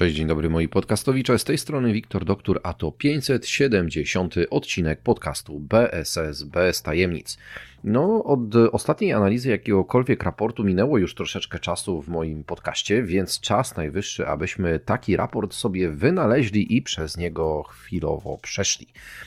Cześć, 0.00 0.16
dzień 0.16 0.26
dobry 0.26 0.50
moi 0.50 0.68
podcastowicze. 0.68 1.38
Z 1.38 1.44
tej 1.44 1.58
strony 1.58 1.92
Wiktor 1.92 2.24
Doktor, 2.24 2.60
a 2.62 2.74
to 2.74 2.92
570 2.92 4.34
odcinek 4.50 5.00
podcastu 5.00 5.60
BSS 5.60 6.42
bez 6.42 6.82
tajemnic. 6.82 7.38
No, 7.84 8.24
od 8.24 8.56
ostatniej 8.72 9.12
analizy 9.12 9.50
jakiegokolwiek 9.50 10.22
raportu 10.22 10.64
minęło 10.64 10.98
już 10.98 11.14
troszeczkę 11.14 11.58
czasu 11.58 12.02
w 12.02 12.08
moim 12.08 12.44
podcaście, 12.44 13.02
więc 13.02 13.40
czas 13.40 13.76
najwyższy, 13.76 14.26
abyśmy 14.26 14.78
taki 14.78 15.16
raport 15.16 15.54
sobie 15.54 15.90
wynaleźli 15.90 16.76
i 16.76 16.82
przez 16.82 17.16
niego 17.16 17.62
chwilowo 17.62 18.38
przeszli. 18.38 18.86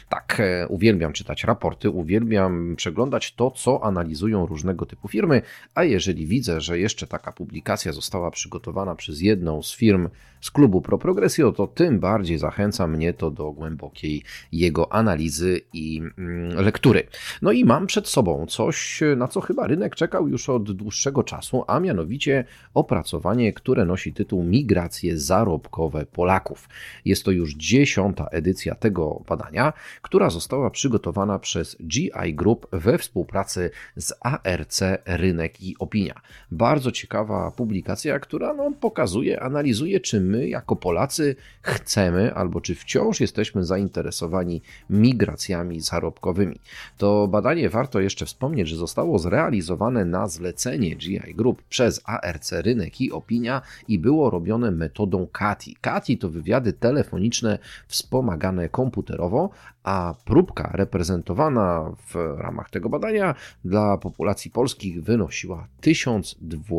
Tak, 0.09 0.39
e, 0.39 0.67
uwielbiam 0.67 1.13
czytać 1.13 1.43
raporty, 1.43 1.89
uwielbiam 1.89 2.75
przeglądać 2.75 3.33
to, 3.33 3.51
co 3.51 3.83
analizują 3.83 4.45
różnego 4.45 4.85
typu 4.85 5.07
firmy, 5.07 5.41
a 5.75 5.83
jeżeli 5.83 6.27
widzę, 6.27 6.61
że 6.61 6.79
jeszcze 6.79 7.07
taka 7.07 7.31
publikacja 7.31 7.91
została 7.91 8.31
przygotowana 8.31 8.95
przez 8.95 9.21
jedną 9.21 9.63
z 9.63 9.75
firm 9.75 10.09
z 10.41 10.51
klubu 10.51 10.81
Pro 10.81 10.97
Progressio, 10.97 11.51
to 11.51 11.67
tym 11.67 11.99
bardziej 11.99 12.37
zachęca 12.37 12.87
mnie 12.87 13.13
to 13.13 13.31
do 13.31 13.51
głębokiej 13.51 14.23
jego 14.51 14.93
analizy 14.93 15.61
i 15.73 16.01
mm, 16.17 16.65
lektury. 16.65 17.07
No 17.41 17.51
i 17.51 17.65
mam 17.65 17.87
przed 17.87 18.07
sobą 18.07 18.42
coś, 18.47 19.01
na 19.17 19.27
co 19.27 19.41
chyba 19.41 19.67
rynek 19.67 19.95
czekał 19.95 20.27
już 20.27 20.49
od 20.49 20.71
dłuższego 20.71 21.23
czasu, 21.23 21.63
a 21.67 21.79
mianowicie 21.79 22.45
opracowanie, 22.73 23.53
które 23.53 23.85
nosi 23.85 24.13
tytuł 24.13 24.43
Migracje 24.43 25.17
zarobkowe 25.17 26.05
Polaków. 26.05 26.69
Jest 27.05 27.23
to 27.23 27.31
już 27.31 27.55
dziesiąta 27.55 28.25
edycja 28.25 28.75
tego 28.75 29.21
badania, 29.27 29.73
która 30.01 30.29
została 30.29 30.69
przygotowana 30.69 31.39
przez 31.39 31.77
GI 31.81 32.33
Group 32.33 32.67
we 32.71 32.97
współpracy 32.97 33.69
z 33.95 34.13
ARC 34.21 34.81
Rynek 35.05 35.61
i 35.61 35.75
Opinia. 35.79 36.21
Bardzo 36.51 36.91
ciekawa 36.91 37.51
publikacja, 37.51 38.19
która 38.19 38.53
no, 38.53 38.71
pokazuje, 38.79 39.39
analizuje, 39.39 39.99
czy 39.99 40.21
my 40.21 40.47
jako 40.47 40.75
Polacy 40.75 41.35
chcemy 41.61 42.33
albo 42.33 42.61
czy 42.61 42.75
wciąż 42.75 43.19
jesteśmy 43.21 43.65
zainteresowani 43.65 44.61
migracjami 44.89 45.81
zarobkowymi. 45.81 46.59
To 46.97 47.27
badanie 47.27 47.69
warto 47.69 47.99
jeszcze 47.99 48.25
wspomnieć, 48.33 48.69
że 48.69 48.75
zostało 48.75 49.19
zrealizowane 49.19 50.05
na 50.05 50.27
zlecenie 50.27 50.95
GI 50.95 51.35
Group 51.35 51.63
przez 51.63 52.01
ARC 52.05 52.51
Rynek 52.51 53.01
i 53.01 53.11
Opinia 53.11 53.61
i 53.87 53.99
było 53.99 54.29
robione 54.29 54.71
metodą 54.71 55.27
CATI. 55.31 55.77
CATI 55.81 56.17
to 56.17 56.29
wywiady 56.29 56.73
telefoniczne 56.73 57.59
wspomagane 57.87 58.69
komputerowo, 58.69 59.49
a 59.83 60.13
próbka 60.25 60.69
reprezentowana 60.73 61.91
w 62.07 62.15
ramach 62.37 62.69
tego 62.69 62.89
badania 62.89 63.35
dla 63.65 63.97
populacji 63.97 64.51
polskich 64.51 65.03
wynosiła 65.03 65.67
1002 65.81 66.75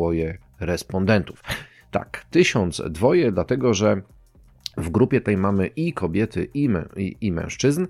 respondentów. 0.59 1.43
Tak, 1.91 2.25
1002, 2.31 3.09
dlatego 3.31 3.73
że 3.73 4.01
w 4.77 4.89
grupie 4.89 5.21
tej 5.21 5.37
mamy 5.37 5.67
i 5.67 5.93
kobiety, 5.93 6.47
i, 6.53 6.69
i, 6.97 7.17
i, 7.21 7.31
mężczyzn. 7.31 7.87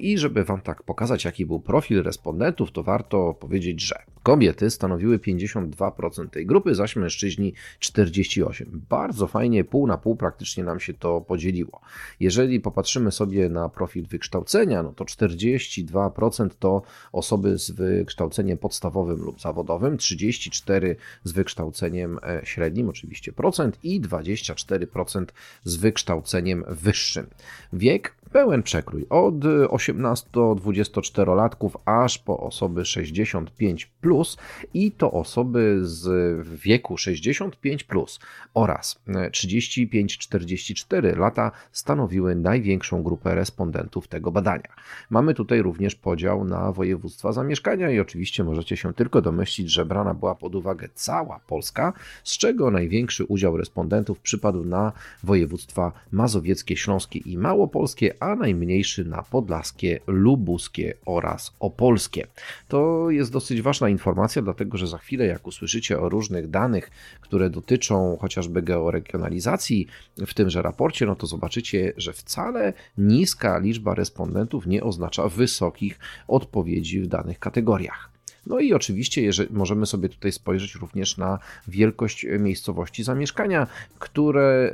I 0.00 0.18
żeby 0.18 0.44
Wam 0.44 0.60
tak 0.60 0.82
pokazać, 0.82 1.24
jaki 1.24 1.46
był 1.46 1.60
profil 1.60 2.02
respondentów, 2.02 2.72
to 2.72 2.82
warto 2.82 3.34
powiedzieć, 3.34 3.80
że 3.80 4.13
kobiety 4.24 4.70
stanowiły 4.70 5.18
52% 5.18 6.30
tej 6.30 6.46
grupy, 6.46 6.74
zaś 6.74 6.96
mężczyźni 6.96 7.52
48%. 7.80 8.64
Bardzo 8.72 9.26
fajnie, 9.26 9.64
pół 9.64 9.86
na 9.86 9.98
pół 9.98 10.16
praktycznie 10.16 10.64
nam 10.64 10.80
się 10.80 10.94
to 10.94 11.20
podzieliło. 11.20 11.80
Jeżeli 12.20 12.60
popatrzymy 12.60 13.12
sobie 13.12 13.48
na 13.48 13.68
profil 13.68 14.06
wykształcenia, 14.06 14.82
no 14.82 14.92
to 14.92 15.04
42% 15.04 16.48
to 16.58 16.82
osoby 17.12 17.58
z 17.58 17.70
wykształceniem 17.70 18.58
podstawowym 18.58 19.22
lub 19.22 19.40
zawodowym, 19.40 19.96
34% 19.96 20.94
z 21.24 21.32
wykształceniem 21.32 22.18
e, 22.22 22.40
średnim, 22.44 22.88
oczywiście 22.88 23.32
procent, 23.32 23.78
i 23.82 24.00
24% 24.00 25.26
z 25.64 25.76
wykształceniem 25.76 26.24
wykształceniem 26.24 26.64
wyższym. 26.68 27.26
Wiek 27.72 28.14
pełen 28.34 28.62
przekrój 28.62 29.06
od 29.10 29.34
18 29.68 30.28
do 30.32 30.40
24-latków 30.40 31.70
aż 31.84 32.18
po 32.18 32.40
osoby 32.40 32.84
65 32.84 33.86
plus 33.86 34.36
i 34.74 34.92
to 34.92 35.12
osoby 35.12 35.78
z 35.82 36.08
wieku 36.48 36.96
65 36.96 37.84
plus 37.84 38.20
oraz 38.54 39.00
35-44 39.08 41.18
lata 41.18 41.50
stanowiły 41.72 42.34
największą 42.34 43.02
grupę 43.02 43.34
respondentów 43.34 44.08
tego 44.08 44.32
badania. 44.32 44.68
Mamy 45.10 45.34
tutaj 45.34 45.62
również 45.62 45.94
podział 45.94 46.44
na 46.44 46.72
województwa 46.72 47.32
zamieszkania 47.32 47.90
i 47.90 48.00
oczywiście 48.00 48.44
możecie 48.44 48.76
się 48.76 48.94
tylko 48.94 49.22
domyślić, 49.22 49.70
że 49.70 49.84
brana 49.84 50.14
była 50.14 50.34
pod 50.34 50.54
uwagę 50.54 50.88
cała 50.94 51.40
Polska, 51.46 51.92
z 52.24 52.38
czego 52.38 52.70
największy 52.70 53.24
udział 53.24 53.56
respondentów 53.56 54.20
przypadł 54.20 54.64
na 54.64 54.92
województwa 55.22 55.92
mazowieckie, 56.12 56.76
śląskie 56.76 57.18
i 57.18 57.38
małopolskie, 57.38 58.23
a 58.24 58.36
najmniejszy 58.36 59.04
na 59.04 59.22
podlaskie, 59.22 60.00
lubuskie 60.06 60.94
oraz 61.06 61.54
opolskie. 61.60 62.26
To 62.68 63.10
jest 63.10 63.32
dosyć 63.32 63.62
ważna 63.62 63.88
informacja, 63.88 64.42
dlatego 64.42 64.78
że 64.78 64.86
za 64.86 64.98
chwilę, 64.98 65.26
jak 65.26 65.46
usłyszycie 65.46 66.00
o 66.00 66.08
różnych 66.08 66.50
danych, 66.50 66.90
które 67.20 67.50
dotyczą 67.50 68.18
chociażby 68.20 68.62
georegionalizacji 68.62 69.86
w 70.26 70.34
tymże 70.34 70.62
raporcie, 70.62 71.06
no 71.06 71.16
to 71.16 71.26
zobaczycie, 71.26 71.92
że 71.96 72.12
wcale 72.12 72.72
niska 72.98 73.58
liczba 73.58 73.94
respondentów 73.94 74.66
nie 74.66 74.82
oznacza 74.82 75.28
wysokich 75.28 75.98
odpowiedzi 76.28 77.00
w 77.00 77.06
danych 77.06 77.38
kategoriach. 77.38 78.13
No 78.46 78.60
i 78.60 78.72
oczywiście 78.72 79.22
jeżeli, 79.22 79.54
możemy 79.54 79.86
sobie 79.86 80.08
tutaj 80.08 80.32
spojrzeć 80.32 80.74
również 80.74 81.18
na 81.18 81.38
wielkość 81.68 82.26
miejscowości 82.38 83.04
zamieszkania, 83.04 83.66
które 83.98 84.72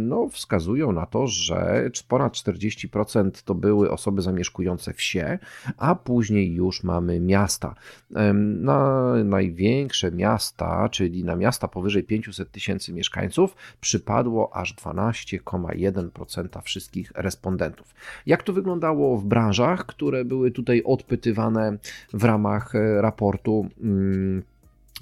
no, 0.00 0.28
wskazują 0.28 0.92
na 0.92 1.06
to, 1.06 1.26
że 1.26 1.90
ponad 2.08 2.32
40% 2.32 3.30
to 3.44 3.54
były 3.54 3.90
osoby 3.90 4.22
zamieszkujące 4.22 4.92
wsie, 4.92 5.38
a 5.76 5.94
później 5.94 6.54
już 6.54 6.84
mamy 6.84 7.20
miasta. 7.20 7.74
Na 8.36 9.14
największe 9.24 10.12
miasta, 10.12 10.88
czyli 10.88 11.24
na 11.24 11.36
miasta 11.36 11.68
powyżej 11.68 12.04
500 12.04 12.50
tysięcy 12.50 12.92
mieszkańców, 12.92 13.56
przypadło 13.80 14.56
aż 14.56 14.74
12,1% 14.74 16.62
wszystkich 16.62 17.12
respondentów. 17.14 17.94
Jak 18.26 18.42
to 18.42 18.52
wyglądało 18.52 19.16
w 19.16 19.24
branżach, 19.24 19.86
które 19.86 20.24
były 20.24 20.50
tutaj 20.50 20.82
odpytywane 20.84 21.78
w 22.12 22.24
ramach 22.24 22.74
e, 22.74 22.87
raportu 23.00 23.68
mm, 23.80 24.42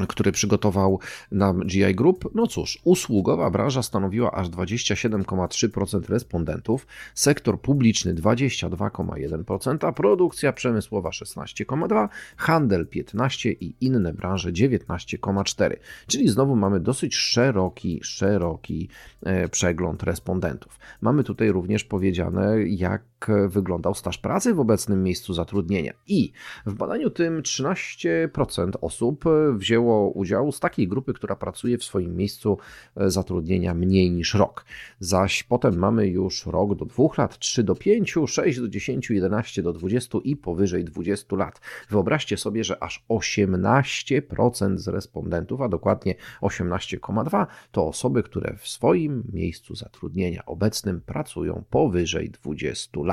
który 0.08 0.32
przygotował 0.32 1.00
nam 1.32 1.60
GI 1.60 1.94
Group. 1.94 2.30
No 2.34 2.46
cóż, 2.46 2.78
usługowa 2.84 3.50
branża 3.50 3.82
stanowiła 3.82 4.32
aż 4.32 4.48
27,3% 4.48 6.08
respondentów, 6.08 6.86
sektor 7.14 7.60
publiczny 7.60 8.14
22,1%, 8.14 9.92
produkcja 9.92 10.52
przemysłowa 10.52 11.10
16,2%, 11.10 12.08
handel 12.36 12.86
15% 12.86 13.56
i 13.60 13.74
inne 13.80 14.12
branże 14.12 14.52
19,4%. 14.52 15.70
Czyli 16.06 16.28
znowu 16.28 16.56
mamy 16.56 16.80
dosyć 16.80 17.14
szeroki, 17.14 18.00
szeroki 18.02 18.88
e, 19.22 19.48
przegląd 19.48 20.02
respondentów. 20.02 20.78
Mamy 21.00 21.24
tutaj 21.24 21.52
również 21.52 21.84
powiedziane, 21.84 22.62
jak 22.68 23.02
wyglądał 23.48 23.94
staż 23.94 24.18
pracy 24.18 24.54
w 24.54 24.60
obecnym 24.60 25.02
miejscu 25.02 25.34
zatrudnienia. 25.34 25.92
I 26.06 26.32
w 26.66 26.74
badaniu 26.74 27.10
tym 27.10 27.42
13% 27.42 28.70
osób 28.80 29.24
wzięło 29.54 29.86
wzięło 29.86 30.10
udział 30.10 30.52
z 30.52 30.60
takiej 30.60 30.88
grupy, 30.88 31.12
która 31.12 31.36
pracuje 31.36 31.78
w 31.78 31.84
swoim 31.84 32.16
miejscu 32.16 32.58
e, 32.96 33.10
zatrudnienia 33.10 33.74
mniej 33.74 34.10
niż 34.10 34.34
rok. 34.34 34.64
Zaś 35.00 35.42
potem 35.42 35.78
mamy 35.78 36.08
już 36.08 36.46
rok 36.46 36.74
do 36.74 36.84
2 36.84 37.04
lat, 37.18 37.38
3 37.38 37.64
do 37.64 37.74
5, 37.74 38.14
6 38.26 38.60
do 38.60 38.68
10, 38.68 39.10
11 39.10 39.62
do 39.62 39.72
20 39.72 40.18
i 40.24 40.36
powyżej 40.36 40.84
20 40.84 41.36
lat. 41.36 41.60
Wyobraźcie 41.90 42.36
sobie, 42.36 42.64
że 42.64 42.82
aż 42.82 43.04
18% 43.08 44.76
z 44.76 44.88
respondentów, 44.88 45.60
a 45.60 45.68
dokładnie 45.68 46.14
18,2 46.42 47.46
to 47.72 47.86
osoby, 47.86 48.22
które 48.22 48.56
w 48.58 48.68
swoim 48.68 49.22
miejscu 49.32 49.74
zatrudnienia 49.74 50.46
obecnym 50.46 51.00
pracują 51.00 51.64
powyżej 51.70 52.30
20 52.30 53.00
lat. 53.00 53.05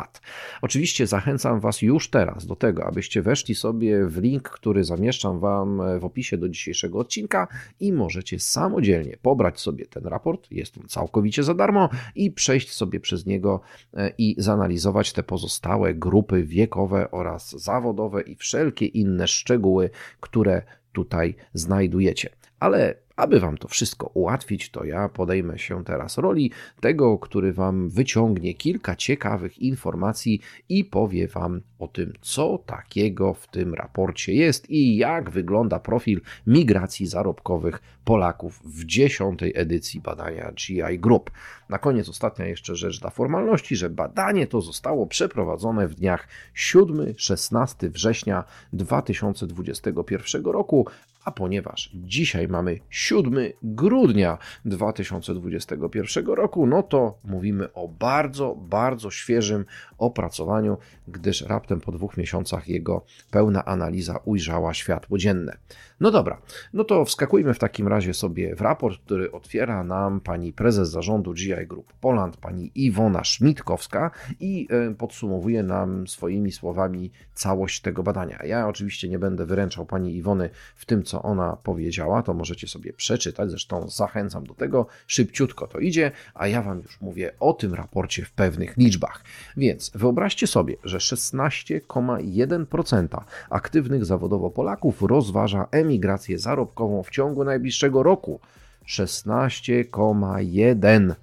Oczywiście 0.62 1.08
zachęcam 1.08 1.60
Was 1.60 1.82
już 1.82 2.10
teraz 2.10 2.46
do 2.46 2.56
tego, 2.56 2.86
abyście 2.86 3.22
weszli 3.22 3.56
sobie 3.56 4.08
w 4.08 4.18
link, 4.18 4.50
który 4.50 4.84
zamieszczam 4.84 5.40
Wam 5.40 5.82
w 6.00 6.06
opisie 6.06 6.38
do 6.38 6.50
dzisiejszego 6.50 7.00
odcinka 7.00 7.48
i 7.80 7.94
możecie 7.94 8.40
samodzielnie 8.40 9.18
pobrać 9.22 9.60
sobie 9.60 9.86
ten 9.86 10.06
raport, 10.06 10.52
jest 10.52 10.78
on 10.78 10.88
całkowicie 10.88 11.44
za 11.44 11.54
darmo 11.54 11.90
i 12.16 12.32
przejść 12.32 12.74
sobie 12.74 13.00
przez 13.00 13.26
niego 13.26 13.62
e, 13.94 14.12
i 14.18 14.36
zanalizować 14.38 15.14
te 15.14 15.24
pozostałe 15.24 15.94
grupy 15.94 16.44
wiekowe 16.44 17.12
oraz 17.12 17.52
zawodowe 17.52 18.22
i 18.22 18.36
wszelkie 18.36 18.86
inne 18.86 19.28
szczegóły, 19.28 19.90
które 20.20 20.62
tutaj 20.92 21.36
znajdujecie. 21.54 22.30
Ale 22.60 22.96
aby 23.16 23.40
Wam 23.40 23.58
to 23.58 23.68
wszystko 23.68 24.08
ułatwić, 24.14 24.70
to 24.70 24.84
ja 24.84 25.10
podejmę 25.10 25.60
się 25.60 25.84
teraz 25.84 26.18
roli 26.18 26.52
tego, 26.82 27.20
który 27.20 27.54
Wam 27.54 27.90
wyciągnie 27.90 28.54
kilka 28.54 28.96
ciekawych 28.96 29.60
informacji 29.60 30.42
i 30.70 30.86
powie 30.86 31.28
Wam 31.28 31.62
o 31.80 31.88
tym, 31.88 32.14
co 32.22 32.58
takiego 32.58 33.34
w 33.34 33.48
tym 33.48 33.74
raporcie 33.74 34.34
jest 34.34 34.70
i 34.70 34.98
jak 34.98 35.30
wygląda 35.30 35.80
profil 35.80 36.22
migracji 36.48 37.08
zarobkowych 37.08 37.82
Polaków 38.06 38.62
w 38.66 38.86
dziesiątej 38.86 39.54
edycji 39.56 40.02
badania 40.02 40.52
GI 40.52 41.00
Group. 41.00 41.32
Na 41.70 41.78
koniec 41.78 42.10
ostatnia 42.10 42.46
jeszcze 42.46 42.76
rzecz 42.76 43.00
dla 43.00 43.10
formalności, 43.10 43.76
że 43.76 43.90
badanie 43.90 44.48
to 44.48 44.62
zostało 44.62 45.08
przeprowadzone 45.08 45.88
w 45.88 45.96
dniach 45.96 46.28
7-16 46.56 47.90
września 47.90 48.44
2021 48.74 50.46
roku, 50.46 50.88
a 51.26 51.32
ponieważ 51.32 51.92
dzisiaj 51.94 52.48
mamy 52.48 52.80
7 52.90 53.34
grudnia 53.64 54.38
2021 54.66 56.26
roku, 56.26 56.68
no 56.68 56.84
to 56.84 57.18
mówimy 57.24 57.74
o 57.74 57.88
bardzo, 57.88 58.56
bardzo 58.56 59.12
świeżym 59.12 59.66
opracowaniu, 59.98 60.78
gdyż 61.08 61.42
raptem 61.42 61.82
po 61.82 61.92
dwóch 61.92 62.18
miesiącach 62.18 62.68
jego 62.68 63.06
pełna 63.32 63.66
analiza 63.66 64.20
ujrzała 64.26 64.74
światło 64.74 65.18
dzienne. 65.18 65.58
No 66.00 66.12
dobra, 66.12 66.42
no 66.74 66.84
to 66.84 67.06
wskakujmy 67.06 67.54
w 67.54 67.60
takim 67.60 67.88
razie 67.88 68.14
sobie 68.14 68.56
w 68.56 68.62
raport, 68.62 69.02
który 69.06 69.32
otwiera 69.32 69.84
nam 69.84 70.22
pani 70.22 70.54
prezes 70.54 70.90
zarządu 70.90 71.34
GI 71.34 71.68
Group 71.68 71.94
Poland, 71.94 72.38
pani 72.38 72.72
Iwona 72.76 73.24
Szmitkowska 73.24 74.12
i 74.40 74.68
e, 74.70 74.96
podsumowuje 74.96 75.64
nam 75.64 76.08
swoimi 76.08 76.52
słowami 76.52 77.12
całość 77.34 77.82
tego 77.82 78.04
badania. 78.04 78.40
Ja 78.46 78.68
oczywiście 78.68 79.10
nie 79.10 79.20
będę 79.20 79.46
wyręczał 79.46 79.86
pani 79.86 80.16
Iwony 80.16 80.50
w 80.76 80.86
tym, 80.86 81.04
co 81.04 81.13
ona 81.22 81.58
powiedziała, 81.64 82.24
to 82.24 82.34
możecie 82.34 82.68
sobie 82.68 82.94
przeczytać, 82.94 83.50
zresztą 83.50 83.90
zachęcam 83.90 84.46
do 84.46 84.54
tego, 84.54 84.88
szybciutko 85.08 85.68
to 85.68 85.80
idzie, 85.80 86.12
a 86.34 86.48
ja 86.48 86.62
wam 86.62 86.80
już 86.80 87.02
mówię 87.02 87.32
o 87.40 87.54
tym 87.54 87.74
raporcie 87.74 88.26
w 88.26 88.32
pewnych 88.32 88.78
liczbach. 88.78 89.24
Więc 89.58 89.92
wyobraźcie 89.96 90.48
sobie, 90.48 90.76
że 90.84 90.98
16,1% 90.98 93.22
aktywnych 93.50 94.06
zawodowo 94.06 94.50
Polaków 94.50 95.02
rozważa 95.02 95.68
emigrację 95.72 96.40
zarobkową 96.40 97.04
w 97.04 97.10
ciągu 97.10 97.44
najbliższego 97.44 98.04
roku. 98.04 98.40
16,1. 98.88 101.16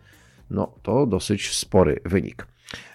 No 0.50 0.72
to 0.82 1.06
dosyć 1.06 1.54
spory 1.54 2.00
wynik. 2.04 2.46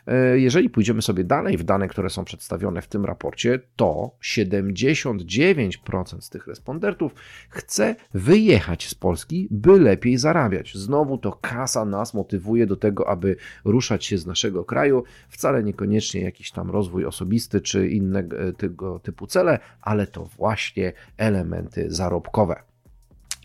E, 0.08 0.40
jeżeli 0.40 0.70
pójdziemy 0.70 1.02
sobie 1.02 1.24
dalej 1.24 1.58
w 1.58 1.64
dane, 1.64 1.88
które 1.88 2.10
są 2.10 2.26
przedstawione 2.26 2.82
w 2.82 2.88
tym 2.88 3.06
raporcie, 3.06 3.60
to 3.76 4.12
79% 4.22 6.22
z 6.22 6.30
tych 6.30 6.48
respondentów 6.48 7.16
chce 7.50 7.96
wyjechać 8.14 8.88
z 8.88 8.96
Polski, 8.96 9.48
by 9.52 9.80
lepiej 9.80 10.18
zarabiać. 10.18 10.76
Znowu 10.76 11.18
to 11.18 11.32
kasa 11.32 11.86
nas 11.86 12.14
motywuje 12.14 12.68
do 12.68 12.76
tego, 12.76 13.10
aby 13.10 13.36
ruszać 13.66 14.06
się 14.06 14.18
z 14.18 14.26
naszego 14.26 14.66
kraju. 14.66 15.04
Wcale 15.30 15.64
niekoniecznie 15.64 16.22
jakiś 16.22 16.52
tam 16.52 16.72
rozwój 16.72 17.06
osobisty 17.06 17.62
czy 17.62 17.88
innego 17.88 19.00
typu 19.04 19.28
cele, 19.28 19.60
ale 19.82 20.08
to 20.08 20.26
właśnie 20.26 20.94
elementy 21.18 21.86
zarobkowe. 21.90 22.75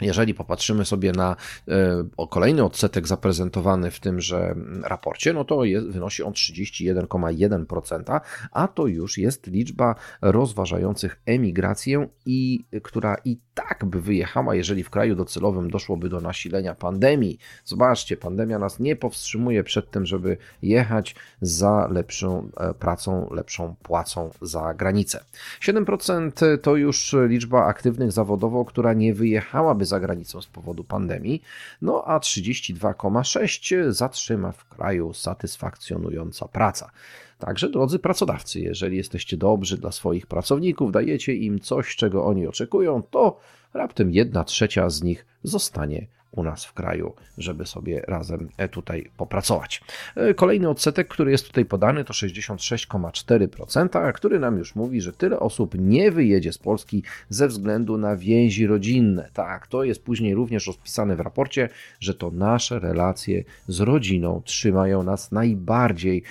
Jeżeli 0.01 0.35
popatrzymy 0.35 0.85
sobie 0.85 1.13
na 1.13 1.37
e, 1.69 2.27
kolejny 2.31 2.65
odsetek 2.65 3.07
zaprezentowany 3.07 3.91
w 3.91 4.01
tymże 4.01 4.55
raporcie, 4.83 5.33
no 5.33 5.45
to 5.45 5.65
jest, 5.65 5.87
wynosi 5.87 6.23
on 6.23 6.33
31,1%, 6.33 8.21
a 8.53 8.69
to 8.69 8.87
już 8.87 9.19
jest 9.19 9.47
liczba 9.47 9.95
rozważających 10.23 11.21
emigrację 11.27 12.09
i 12.27 12.65
która 12.83 13.17
i 13.25 13.39
tak 13.55 13.85
by 13.85 14.01
wyjechała, 14.01 14.55
jeżeli 14.55 14.85
w 14.85 14.91
kraju 14.91 15.15
docelowym 15.15 15.71
doszłoby 15.71 16.09
do 16.09 16.21
nasilenia 16.21 16.75
pandemii. 16.75 17.39
Zobaczcie, 17.65 18.17
pandemia 18.17 18.59
nas 18.59 18.81
nie 18.81 18.97
powstrzymuje 18.97 19.65
przed 19.65 19.91
tym, 19.91 20.07
żeby 20.07 20.37
jechać 20.63 21.15
za 21.41 21.89
lepszą 21.91 22.51
e, 22.57 22.75
pracą, 22.75 23.29
lepszą 23.31 23.75
płacą 23.83 24.31
za 24.43 24.75
granicę. 24.75 25.25
7% 25.61 26.59
to 26.59 26.77
już 26.77 27.17
liczba 27.29 27.65
aktywnych 27.65 28.13
zawodowo, 28.13 28.65
która 28.65 28.93
nie 28.93 29.15
wyjechałaby 29.15 29.87
za 29.91 30.01
granicą 30.01 30.43
z 30.43 30.47
powodu 30.47 30.85
pandemii, 30.85 31.43
no 31.83 32.05
a 32.05 32.19
32,6% 32.19 33.93
zatrzyma 33.93 34.53
w 34.53 34.69
kraju 34.69 35.15
satysfakcjonująca 35.15 36.49
praca. 36.49 36.91
Także, 37.39 37.69
drodzy 37.69 37.99
pracodawcy, 37.99 38.61
jeżeli 38.61 38.97
jesteście 38.97 39.37
dobrzy 39.37 39.79
dla 39.79 39.93
swoich 39.93 40.27
pracowników, 40.27 40.93
dajecie 40.93 41.35
im 41.35 41.61
coś, 41.61 41.97
czego 41.97 42.25
oni 42.25 42.47
oczekują, 42.47 43.03
to 43.03 43.41
raptem 43.75 44.13
jedna 44.13 44.45
trzecia 44.45 44.91
z 44.91 45.03
nich 45.03 45.27
zostanie 45.43 46.07
u 46.33 46.43
nas 46.43 46.65
w 46.65 46.73
kraju, 46.73 47.15
żeby 47.39 47.67
sobie 47.67 48.01
razem 48.01 48.49
e, 48.57 48.69
tutaj 48.69 49.11
popracować. 49.17 49.83
E, 50.17 50.35
kolejny 50.35 50.69
odsetek, 50.69 51.09
który 51.09 51.31
jest 51.31 51.47
tutaj 51.47 51.65
podany, 51.65 52.05
to 52.05 52.13
66,4%, 52.13 54.13
który 54.13 54.39
nam 54.39 54.59
już 54.59 54.75
mówi, 54.75 55.01
że 55.01 55.13
tyle 55.13 55.41
osób 55.41 55.75
nie 55.79 56.11
wyjedzie 56.11 56.53
z 56.53 56.59
Polski 56.59 57.03
ze 57.29 57.49
względu 57.49 57.99
na 57.99 58.17
więzi 58.17 58.67
rodzinne. 58.67 59.29
Tak, 59.33 59.67
to 59.67 59.85
jest 59.85 60.05
później 60.05 60.35
również 60.35 60.67
rozpisane 60.67 61.17
w 61.17 61.21
raporcie, 61.21 61.69
że 62.01 62.15
to 62.15 62.31
nasze 62.31 62.79
relacje 62.79 63.45
z 63.69 63.81
rodziną 63.81 64.43
trzymają 64.45 65.03
nas 65.03 65.33
najbardziej 65.33 66.23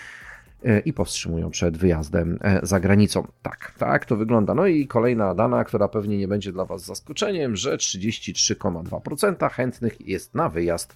i 0.86 0.94
powstrzymują 0.94 1.50
przed 1.50 1.78
wyjazdem 1.78 2.40
e, 2.42 2.60
za 2.64 2.80
granicą. 2.80 3.28
Tak, 3.42 3.74
tak 3.78 4.06
to 4.06 4.16
wygląda. 4.16 4.56
No 4.56 4.68
i 4.68 4.88
kolejna 4.88 5.36
dana, 5.36 5.64
która 5.64 5.88
pewnie 5.88 6.18
nie 6.18 6.28
będzie 6.28 6.52
dla 6.52 6.66
Was 6.66 6.86
zaskoczeniem, 6.86 7.56
że 7.56 7.78
33,2% 7.78 9.52
chętnych 9.52 10.08
jest 10.08 10.36
na 10.36 10.50
wyjazd 10.50 10.96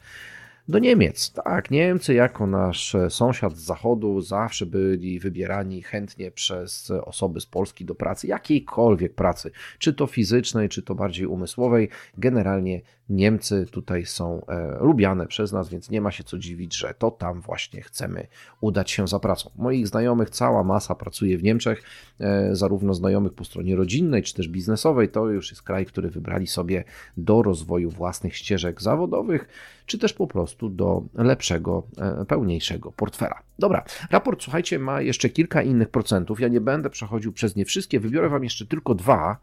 do 0.67 0.79
Niemiec. 0.79 1.31
Tak, 1.31 1.71
Niemcy 1.71 2.13
jako 2.13 2.47
nasz 2.47 2.95
sąsiad 3.09 3.57
z 3.57 3.61
zachodu 3.61 4.21
zawsze 4.21 4.65
byli 4.65 5.19
wybierani 5.19 5.81
chętnie 5.81 6.31
przez 6.31 6.91
osoby 6.91 7.41
z 7.41 7.45
Polski 7.45 7.85
do 7.85 7.95
pracy, 7.95 8.27
jakiejkolwiek 8.27 9.13
pracy, 9.13 9.51
czy 9.79 9.93
to 9.93 10.07
fizycznej, 10.07 10.69
czy 10.69 10.81
to 10.81 10.95
bardziej 10.95 11.25
umysłowej. 11.25 11.89
Generalnie 12.17 12.81
Niemcy 13.09 13.65
tutaj 13.71 14.05
są 14.05 14.45
e, 14.45 14.77
lubiane 14.81 15.27
przez 15.27 15.51
nas, 15.51 15.69
więc 15.69 15.89
nie 15.89 16.01
ma 16.01 16.11
się 16.11 16.23
co 16.23 16.37
dziwić, 16.37 16.77
że 16.77 16.93
to 16.97 17.11
tam 17.11 17.41
właśnie 17.41 17.81
chcemy 17.81 18.27
udać 18.61 18.91
się 18.91 19.07
za 19.07 19.19
pracą. 19.19 19.49
Moich 19.55 19.87
znajomych 19.87 20.29
cała 20.29 20.63
masa 20.63 20.95
pracuje 20.95 21.37
w 21.37 21.43
Niemczech, 21.43 21.83
e, 22.19 22.55
zarówno 22.55 22.93
znajomych 22.93 23.33
po 23.33 23.45
stronie 23.45 23.75
rodzinnej, 23.75 24.23
czy 24.23 24.33
też 24.33 24.47
biznesowej. 24.47 25.09
To 25.09 25.29
już 25.29 25.49
jest 25.49 25.63
kraj, 25.63 25.85
który 25.85 26.09
wybrali 26.09 26.47
sobie 26.47 26.83
do 27.17 27.43
rozwoju 27.43 27.89
własnych 27.89 28.35
ścieżek 28.35 28.81
zawodowych, 28.81 29.47
czy 29.85 29.97
też 29.97 30.13
po 30.13 30.27
prostu 30.27 30.69
do 30.69 31.03
lepszego, 31.13 31.83
e, 31.97 32.25
pełniejszego 32.25 32.91
portfela. 32.91 33.39
Dobra, 33.59 33.83
raport, 34.11 34.43
słuchajcie, 34.43 34.79
ma 34.79 35.01
jeszcze 35.01 35.29
kilka 35.29 35.61
innych 35.61 35.89
procentów. 35.89 36.39
Ja 36.39 36.47
nie 36.47 36.61
będę 36.61 36.89
przechodził 36.89 37.33
przez 37.33 37.55
nie 37.55 37.65
wszystkie, 37.65 37.99
wybiorę 37.99 38.29
Wam 38.29 38.43
jeszcze 38.43 38.65
tylko 38.65 38.95
dwa. 38.95 39.37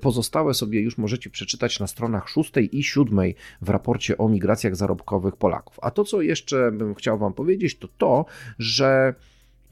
Pozostałe 0.00 0.54
sobie 0.54 0.80
już 0.80 0.98
możecie 0.98 1.30
przeczytać 1.30 1.80
na 1.80 1.86
stronach 1.86 2.28
szóstej 2.28 2.78
i 2.78 2.83
siódmej 2.84 3.34
w 3.62 3.68
raporcie 3.68 4.18
o 4.18 4.28
migracjach 4.28 4.76
zarobkowych 4.76 5.36
Polaków. 5.36 5.78
A 5.82 5.90
to, 5.90 6.04
co 6.04 6.22
jeszcze 6.22 6.72
bym 6.72 6.94
chciał 6.94 7.18
Wam 7.18 7.32
powiedzieć, 7.32 7.78
to 7.78 7.88
to, 7.98 8.26
że 8.58 9.14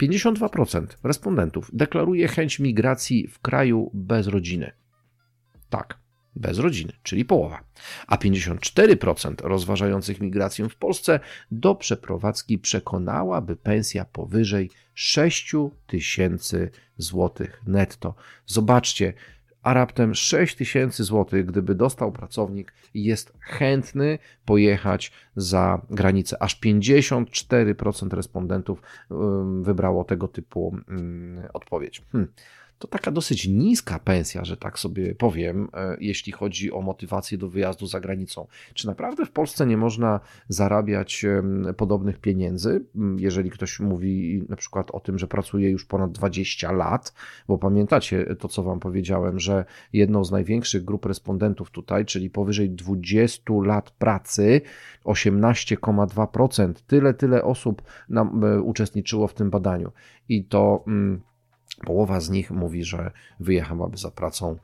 52% 0.03 0.87
respondentów 1.05 1.71
deklaruje 1.73 2.29
chęć 2.29 2.59
migracji 2.59 3.29
w 3.29 3.39
kraju 3.39 3.91
bez 3.95 4.27
rodziny. 4.27 4.73
Tak, 5.71 5.99
bez 6.37 6.59
rodziny, 6.59 6.93
czyli 7.03 7.25
połowa. 7.25 7.65
A 8.07 8.17
54% 8.17 9.35
rozważających 9.43 10.21
migrację 10.21 10.69
w 10.69 10.77
Polsce 10.77 11.21
do 11.51 11.75
przeprowadzki 11.75 12.59
przekonałaby 12.59 13.57
pensja 13.57 14.05
powyżej 14.05 14.71
6 14.95 15.53
tysięcy 15.87 16.71
złotych 16.97 17.63
netto. 17.67 18.15
Zobaczcie, 18.47 19.13
a 19.63 19.75
raptem 19.75 20.15
6 20.15 20.57
tysięcy 20.57 21.05
złotych, 21.05 21.47
gdyby 21.47 21.75
dostał 21.75 22.13
pracownik, 22.13 22.73
jest 22.95 23.33
chętny 23.41 24.19
pojechać 24.45 25.13
za 25.37 25.81
granicę. 25.91 26.43
Aż 26.43 26.61
54% 26.61 28.13
respondentów 28.13 28.83
wybrało 29.63 30.05
tego 30.05 30.29
typu 30.29 30.77
odpowiedź. 31.53 32.03
Hmm. 32.13 32.33
To 32.83 32.89
taka 32.89 33.11
dosyć 33.11 33.49
niska 33.49 33.99
pensja, 33.99 34.45
że 34.45 34.57
tak 34.57 34.79
sobie 34.79 35.15
powiem, 35.15 35.69
e, 35.75 35.97
jeśli 36.01 36.33
chodzi 36.33 36.73
o 36.73 36.81
motywację 36.81 37.39
do 37.39 37.49
wyjazdu 37.49 37.87
za 37.87 38.01
granicą. 38.01 38.47
Czy 38.75 38.87
naprawdę 38.87 39.27
w 39.27 39.31
Polsce 39.31 39.67
nie 39.67 39.77
można 39.77 40.21
zarabiać 40.49 41.27
podobnych 41.77 42.19
pieniędzy, 42.19 42.85
jeżeli 43.17 43.51
ktoś 43.51 43.81
mówi 43.81 44.45
na 44.49 44.57
przykład 44.57 44.91
o 44.91 45.01
tym, 45.01 45.19
że 45.19 45.27
pracuje 45.27 45.71
już 45.71 45.85
ponad 45.85 46.13
20 46.13 46.73
lat, 46.73 47.15
bo 47.49 47.59
pamiętacie 47.59 48.37
to, 48.39 48.49
co 48.49 48.63
Wam 48.63 48.81
powiedziałem, 48.81 49.41
że 49.41 49.65
jedną 49.93 50.25
z 50.25 50.31
największych 50.31 50.85
grup 50.85 51.07
respondentów 51.07 51.71
tutaj, 51.71 52.05
czyli 52.05 52.31
powyżej 52.31 52.71
20 52.71 53.53
lat 53.65 53.91
pracy, 53.91 54.61
18,2%, 55.05 56.73
tyle, 56.87 57.15
tyle 57.15 57.45
osób 57.45 57.83
nam 58.09 58.45
e, 58.45 58.61
uczestniczyło 58.63 59.29
w 59.29 59.35
tym 59.35 59.51
badaniu. 59.51 59.93
I 60.29 60.45
to. 60.45 60.85
Mm, 60.87 61.32
Połowa 61.77 62.21
z 62.21 62.31
nich 62.31 62.51
mówi, 62.51 62.85
że 62.85 63.11
wyjechałaby 63.41 63.97
za 63.97 64.11
pracą, 64.11 64.57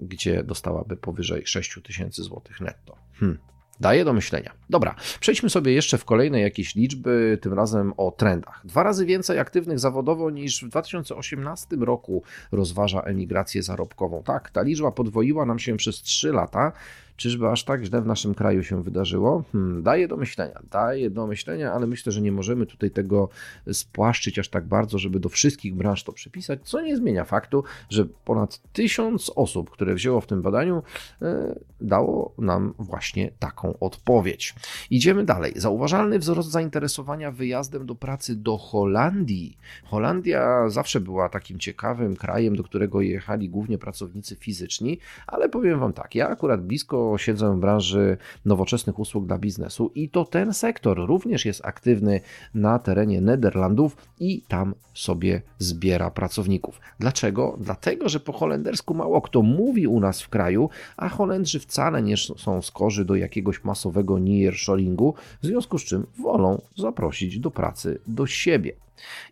gdzie 0.00 0.44
dostałaby 0.44 0.96
powyżej 0.96 1.42
6 1.46 1.78
tysięcy 1.84 2.22
złotych 2.22 2.60
netto. 2.60 2.96
Hmm. 3.14 3.38
Daje 3.80 4.04
do 4.04 4.12
myślenia. 4.12 4.52
Dobra, 4.70 4.94
przejdźmy 5.20 5.50
sobie 5.50 5.72
jeszcze 5.72 5.98
w 5.98 6.04
kolejne 6.04 6.40
jakieś 6.40 6.74
liczby, 6.74 7.38
tym 7.42 7.52
razem 7.52 7.92
o 7.96 8.10
trendach. 8.10 8.60
Dwa 8.64 8.82
razy 8.82 9.06
więcej 9.06 9.38
aktywnych 9.38 9.78
zawodowo 9.78 10.30
niż 10.30 10.64
w 10.64 10.68
2018 10.68 11.76
roku 11.76 12.22
rozważa 12.52 13.00
emigrację 13.00 13.62
zarobkową. 13.62 14.22
Tak, 14.22 14.50
ta 14.50 14.62
liczba 14.62 14.92
podwoiła 14.92 15.46
nam 15.46 15.58
się 15.58 15.76
przez 15.76 16.02
3 16.02 16.32
lata 16.32 16.72
Czyżby 17.20 17.48
aż 17.48 17.64
tak 17.64 17.84
źle 17.84 18.02
w 18.02 18.06
naszym 18.06 18.34
kraju 18.34 18.62
się 18.62 18.82
wydarzyło? 18.82 19.44
Hmm, 19.52 19.82
daje 19.82 20.08
do 20.08 20.16
myślenia, 20.16 20.60
daje 20.70 21.10
do 21.10 21.26
myślenia, 21.26 21.72
ale 21.72 21.86
myślę, 21.86 22.12
że 22.12 22.20
nie 22.20 22.32
możemy 22.32 22.66
tutaj 22.66 22.90
tego 22.90 23.28
spłaszczyć 23.72 24.38
aż 24.38 24.48
tak 24.48 24.66
bardzo, 24.66 24.98
żeby 24.98 25.20
do 25.20 25.28
wszystkich 25.28 25.74
branż 25.74 26.04
to 26.04 26.12
przypisać, 26.12 26.60
co 26.62 26.80
nie 26.80 26.96
zmienia 26.96 27.24
faktu, 27.24 27.64
że 27.90 28.04
ponad 28.24 28.60
tysiąc 28.72 29.32
osób, 29.36 29.70
które 29.70 29.94
wzięło 29.94 30.20
w 30.20 30.26
tym 30.26 30.42
badaniu, 30.42 30.82
e, 31.22 31.54
dało 31.80 32.34
nam 32.38 32.74
właśnie 32.78 33.30
taką 33.38 33.78
odpowiedź. 33.78 34.54
Idziemy 34.90 35.24
dalej. 35.24 35.52
Zauważalny 35.56 36.18
wzrost 36.18 36.50
zainteresowania 36.50 37.30
wyjazdem 37.30 37.86
do 37.86 37.94
pracy 37.94 38.36
do 38.36 38.56
Holandii. 38.58 39.56
Holandia 39.84 40.68
zawsze 40.68 41.00
była 41.00 41.28
takim 41.28 41.58
ciekawym 41.58 42.16
krajem, 42.16 42.56
do 42.56 42.64
którego 42.64 43.00
jechali 43.00 43.48
głównie 43.48 43.78
pracownicy 43.78 44.36
fizyczni, 44.36 44.98
ale 45.26 45.48
powiem 45.48 45.80
Wam 45.80 45.92
tak, 45.92 46.14
ja 46.14 46.28
akurat 46.28 46.62
blisko 46.62 47.09
siedzę 47.18 47.56
w 47.56 47.60
branży 47.60 48.16
nowoczesnych 48.44 48.98
usług 48.98 49.26
dla 49.26 49.38
biznesu 49.38 49.90
i 49.94 50.08
to 50.08 50.24
ten 50.24 50.54
sektor 50.54 50.98
również 51.06 51.44
jest 51.44 51.64
aktywny 51.64 52.20
na 52.54 52.78
terenie 52.78 53.20
Nederlandów 53.20 53.96
i 54.20 54.42
tam 54.48 54.74
sobie 54.94 55.42
zbiera 55.58 56.10
pracowników. 56.10 56.80
Dlaczego? 56.98 57.56
Dlatego, 57.60 58.08
że 58.08 58.20
po 58.20 58.32
holendersku 58.32 58.94
mało 58.94 59.20
kto 59.20 59.42
mówi 59.42 59.86
u 59.86 60.00
nas 60.00 60.22
w 60.22 60.28
kraju, 60.28 60.68
a 60.96 61.08
Holendrzy 61.08 61.60
wcale 61.60 62.02
nie 62.02 62.16
są 62.16 62.62
skorzy 62.62 63.04
do 63.04 63.14
jakiegoś 63.14 63.64
masowego 63.64 64.18
nearshoringu, 64.18 65.14
w 65.42 65.46
związku 65.46 65.78
z 65.78 65.84
czym 65.84 66.06
wolą 66.18 66.62
zaprosić 66.76 67.38
do 67.38 67.50
pracy 67.50 68.00
do 68.06 68.26
siebie. 68.26 68.72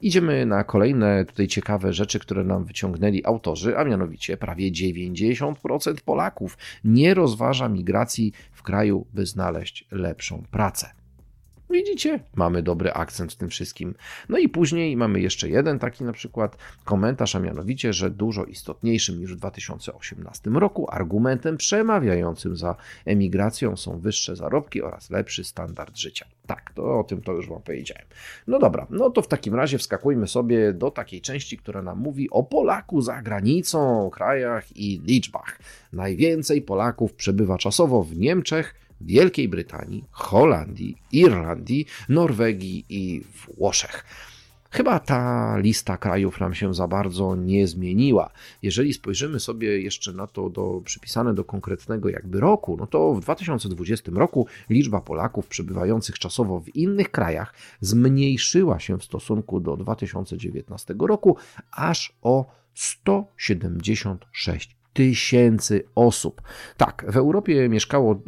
Idziemy 0.01 0.47
na 0.47 0.65
kolejne 0.65 1.25
tutaj 1.25 1.47
ciekawe 1.47 1.93
rzeczy, 1.93 2.19
które 2.19 2.45
nam 2.45 2.65
wyciągnęli 2.65 3.25
autorzy, 3.25 3.79
a 3.79 3.85
mianowicie 3.85 4.37
prawie 4.37 4.73
90% 4.73 5.95
Polaków 6.05 6.59
nie 6.85 7.15
rozważa 7.15 7.69
migracji 7.69 8.33
w 8.53 8.63
kraju, 8.63 9.07
by 9.15 9.27
znaleźć 9.27 9.85
lepszą 9.91 10.43
pracę. 10.51 10.98
Widzicie, 11.71 12.21
mamy 12.37 12.63
dobry 12.63 12.93
akcent 12.93 13.33
w 13.33 13.37
tym 13.37 13.49
wszystkim. 13.49 13.95
No 14.29 14.39
i 14.39 14.49
później 14.49 14.97
mamy 14.97 15.21
jeszcze 15.21 15.49
jeden 15.49 15.79
taki 15.79 16.05
na 16.05 16.13
przykład 16.13 16.57
komentarz, 16.85 17.37
a 17.37 17.41
mianowicie, 17.41 17.93
że 17.93 18.11
dużo 18.11 18.45
istotniejszym 18.45 19.19
niż 19.19 19.35
w 19.35 19.37
2018 19.37 20.51
roku 20.51 20.87
argumentem 20.91 21.57
przemawiającym 21.57 22.57
za 22.57 22.77
emigracją 23.05 23.77
są 23.77 24.01
wyższe 24.01 24.37
zarobki 24.37 24.83
oraz 24.83 25.11
lepszy 25.11 25.45
standard 25.45 25.97
życia. 25.97 26.27
Tak, 26.47 26.73
to 26.75 26.99
o 26.99 27.05
tym 27.05 27.23
to 27.23 27.33
już 27.33 27.49
Wam 27.49 27.63
powiedziałem. 27.63 28.07
No 28.47 28.59
dobra, 28.59 28.87
no 28.91 29.11
to 29.11 29.23
w 29.23 29.29
takim 29.29 29.55
razie 29.55 29.79
wskakujmy 29.79 30.29
sobie 30.29 30.73
do 30.73 30.91
takiej 30.91 31.21
części, 31.21 31.59
która 31.59 31.83
nam 31.83 31.99
mówi 31.99 32.31
o 32.31 32.43
Polaku 32.43 33.01
za 33.01 33.23
granicą, 33.23 34.11
krajach 34.11 34.77
i 34.77 35.01
liczbach. 35.01 35.59
Najwięcej 35.93 36.63
Polaków 36.63 37.15
przebywa 37.15 37.59
czasowo 37.59 38.03
w 38.03 38.17
Niemczech, 38.17 38.75
Wielkiej 39.01 39.49
Brytanii, 39.49 40.05
Holandii, 40.11 40.97
Irlandii, 41.13 41.87
Norwegii 42.09 42.85
i 42.89 43.21
Włoszech. 43.21 44.05
Chyba 44.71 45.01
ta 45.01 45.55
lista 45.59 45.97
krajów 45.97 46.41
nam 46.41 46.55
się 46.55 46.75
za 46.75 46.89
bardzo 46.89 47.37
nie 47.37 47.67
zmieniła. 47.67 48.31
Jeżeli 48.63 48.95
spojrzymy 48.95 49.41
sobie 49.41 49.81
jeszcze 49.81 50.13
na 50.13 50.27
to 50.27 50.51
do, 50.51 50.81
przypisane 50.85 51.35
do 51.35 51.45
konkretnego 51.45 52.09
jakby 52.09 52.41
roku, 52.41 52.77
no 52.77 52.87
to 52.87 53.15
w 53.15 53.21
2020 53.21 54.13
roku 54.15 54.47
liczba 54.71 55.01
Polaków 55.01 55.47
przebywających 55.47 56.19
czasowo 56.19 56.61
w 56.61 56.77
innych 56.77 57.11
krajach 57.11 57.55
zmniejszyła 57.81 58.81
się 58.81 58.99
w 58.99 59.05
stosunku 59.05 59.61
do 59.61 59.77
2019 59.77 60.95
roku 60.99 61.37
aż 61.71 62.13
o 62.23 62.47
176 62.75 64.78
tysięcy 64.99 65.85
osób. 65.95 66.43
Tak, 66.77 67.05
w 67.09 67.17
Europie 67.17 67.69
mieszkało 67.69 68.23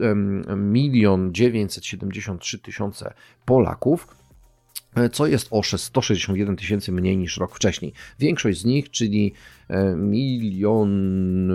milion 0.57 1.35
973 1.35 2.59
tysiące 2.59 3.15
Polaków 3.45 4.07
co 5.13 5.27
jest 5.27 5.49
o 5.51 5.63
161 5.63 6.57
tysięcy 6.57 6.93
mniej 6.93 7.17
niż 7.17 7.37
rok 7.37 7.57
wcześniej. 7.57 7.93
Większość 8.19 8.61
z 8.61 8.65
nich, 8.65 8.91
czyli 8.91 9.33
e, 9.69 9.97
milion 9.97 11.51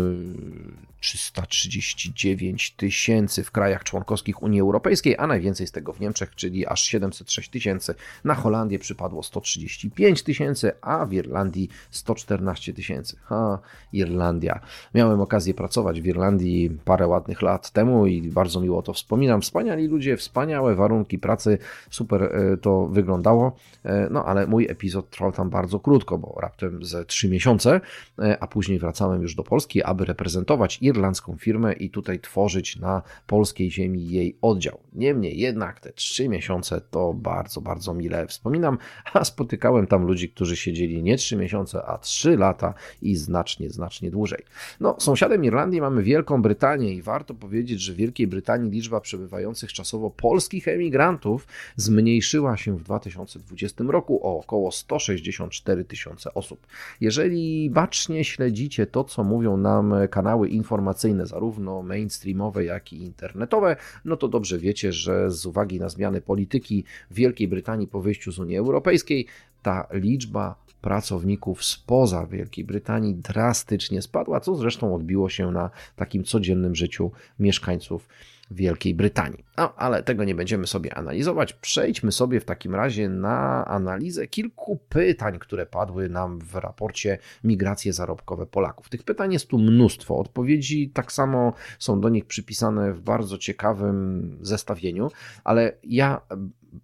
339 1.05 2.71
tysięcy 2.71 3.43
w 3.43 3.51
krajach 3.51 3.83
członkowskich 3.83 4.43
Unii 4.43 4.61
Europejskiej, 4.61 5.15
a 5.17 5.27
najwięcej 5.27 5.67
z 5.67 5.71
tego 5.71 5.93
w 5.93 5.99
Niemczech, 5.99 6.35
czyli 6.35 6.67
aż 6.67 6.83
706 6.83 7.49
tysięcy. 7.49 7.95
Na 8.23 8.35
Holandię 8.35 8.79
przypadło 8.79 9.23
135 9.23 10.23
tysięcy, 10.23 10.71
a 10.81 11.05
w 11.05 11.13
Irlandii 11.13 11.69
114 11.91 12.73
tysięcy. 12.73 13.17
Ha, 13.23 13.59
Irlandia. 13.93 14.59
Miałem 14.93 15.21
okazję 15.21 15.53
pracować 15.53 16.01
w 16.01 16.05
Irlandii 16.05 16.77
parę 16.85 17.07
ładnych 17.07 17.41
lat 17.41 17.71
temu 17.71 18.07
i 18.07 18.21
bardzo 18.21 18.61
miło 18.61 18.81
to 18.81 18.93
wspominam. 18.93 19.41
Wspaniali 19.41 19.87
ludzie, 19.87 20.17
wspaniałe 20.17 20.75
warunki 20.75 21.19
pracy, 21.19 21.57
super 21.89 22.23
e, 22.23 22.57
to 22.57 22.87
wyglądało. 22.87 23.55
E, 23.83 24.07
no 24.11 24.25
ale 24.25 24.47
mój 24.47 24.67
epizod 24.69 25.09
trwał 25.09 25.31
tam 25.31 25.49
bardzo 25.49 25.79
krótko, 25.79 26.17
bo 26.17 26.37
raptem 26.41 26.85
ze 26.85 27.05
3 27.05 27.29
miesiące, 27.29 27.81
e, 28.19 28.37
a 28.39 28.47
później 28.47 28.79
wracałem 28.79 29.21
już 29.21 29.35
do 29.35 29.43
Polski, 29.43 29.83
aby 29.83 30.05
reprezentować 30.05 30.77
Irlandię 30.81 30.94
irlandzką 30.95 31.37
firmę 31.37 31.73
i 31.73 31.89
tutaj 31.89 32.19
tworzyć 32.19 32.75
na 32.75 33.01
polskiej 33.27 33.71
ziemi 33.71 34.09
jej 34.09 34.37
oddział. 34.41 34.79
Niemniej 34.93 35.39
jednak 35.39 35.79
te 35.79 35.93
trzy 35.93 36.29
miesiące 36.29 36.81
to 36.81 37.13
bardzo, 37.13 37.61
bardzo 37.61 37.93
mile 37.93 38.27
wspominam, 38.27 38.77
a 39.13 39.23
spotykałem 39.23 39.87
tam 39.87 40.05
ludzi, 40.05 40.29
którzy 40.29 40.55
siedzieli 40.55 41.03
nie 41.03 41.17
trzy 41.17 41.35
miesiące, 41.35 41.85
a 41.85 41.97
trzy 41.97 42.37
lata 42.37 42.73
i 43.01 43.15
znacznie, 43.15 43.69
znacznie 43.69 44.11
dłużej. 44.11 44.43
No, 44.79 44.95
sąsiadem 44.99 45.45
Irlandii 45.45 45.81
mamy 45.81 46.03
Wielką 46.03 46.41
Brytanię 46.41 46.93
i 46.93 47.01
warto 47.01 47.33
powiedzieć, 47.33 47.81
że 47.81 47.93
w 47.93 47.95
Wielkiej 47.95 48.27
Brytanii 48.27 48.71
liczba 48.71 49.01
przebywających 49.01 49.73
czasowo 49.73 50.09
polskich 50.09 50.67
emigrantów 50.67 51.47
zmniejszyła 51.75 52.57
się 52.57 52.77
w 52.77 52.83
2020 52.83 53.83
roku 53.87 54.27
o 54.27 54.39
około 54.39 54.71
164 54.71 55.85
tysiące 55.85 56.33
osób. 56.33 56.67
Jeżeli 57.01 57.69
bacznie 57.69 58.23
śledzicie 58.23 58.87
to, 58.87 59.03
co 59.03 59.23
mówią 59.23 59.57
nam 59.57 59.93
kanały 60.09 60.49
informacyjne, 60.49 60.84
informacyjne, 60.85 61.27
zarówno 61.27 61.81
mainstreamowe, 61.81 62.65
jak 62.65 62.93
i 62.93 63.01
internetowe, 63.01 63.75
no 64.05 64.17
to 64.17 64.27
dobrze 64.27 64.59
wiecie, 64.59 64.93
że 64.93 65.31
z 65.31 65.45
uwagi 65.45 65.79
na 65.79 65.89
zmiany 65.89 66.21
polityki 66.21 66.83
Wielkiej 67.11 67.47
Brytanii 67.47 67.87
po 67.87 68.01
wyjściu 68.01 68.31
z 68.31 68.39
Unii 68.39 68.57
Europejskiej, 68.57 69.27
ta 69.61 69.87
liczba 69.91 70.64
pracowników 70.85 71.63
spoza 71.63 72.25
Wielkiej 72.25 72.65
Brytanii 72.65 73.15
drastycznie 73.15 74.01
spadła, 74.01 74.39
co 74.39 74.55
zresztą 74.55 74.95
odbiło 74.95 75.29
się 75.29 75.51
na 75.51 75.69
takim 75.95 76.23
codziennym 76.23 76.75
życiu 76.75 77.11
mieszkańców 77.39 78.07
Wielkiej 78.51 78.95
Brytanii. 78.95 79.45
No, 79.57 79.75
ale 79.75 80.03
tego 80.03 80.23
nie 80.23 80.35
będziemy 80.35 80.67
sobie 80.67 80.95
analizować. 80.95 81.53
Przejdźmy 81.53 82.11
sobie 82.11 82.39
w 82.39 82.45
takim 82.45 82.75
razie 82.75 83.09
na 83.09 83.65
analizę 83.65 84.27
kilku 84.27 84.79
pytań, 84.89 85.39
które 85.39 85.65
padły 85.65 86.09
nam 86.09 86.39
w 86.39 86.55
raporcie 86.55 87.17
Migracje 87.43 87.93
zarobkowe 87.93 88.45
Polaków. 88.45 88.89
Tych 88.89 89.03
pytań 89.03 89.33
jest 89.33 89.47
tu 89.47 89.57
mnóstwo. 89.57 90.17
Odpowiedzi 90.17 90.89
tak 90.89 91.11
samo 91.11 91.53
są 91.79 92.01
do 92.01 92.09
nich 92.09 92.25
przypisane 92.25 92.93
w 92.93 93.01
bardzo 93.01 93.37
ciekawym 93.37 94.37
zestawieniu, 94.41 95.11
ale 95.43 95.73
ja 95.83 96.21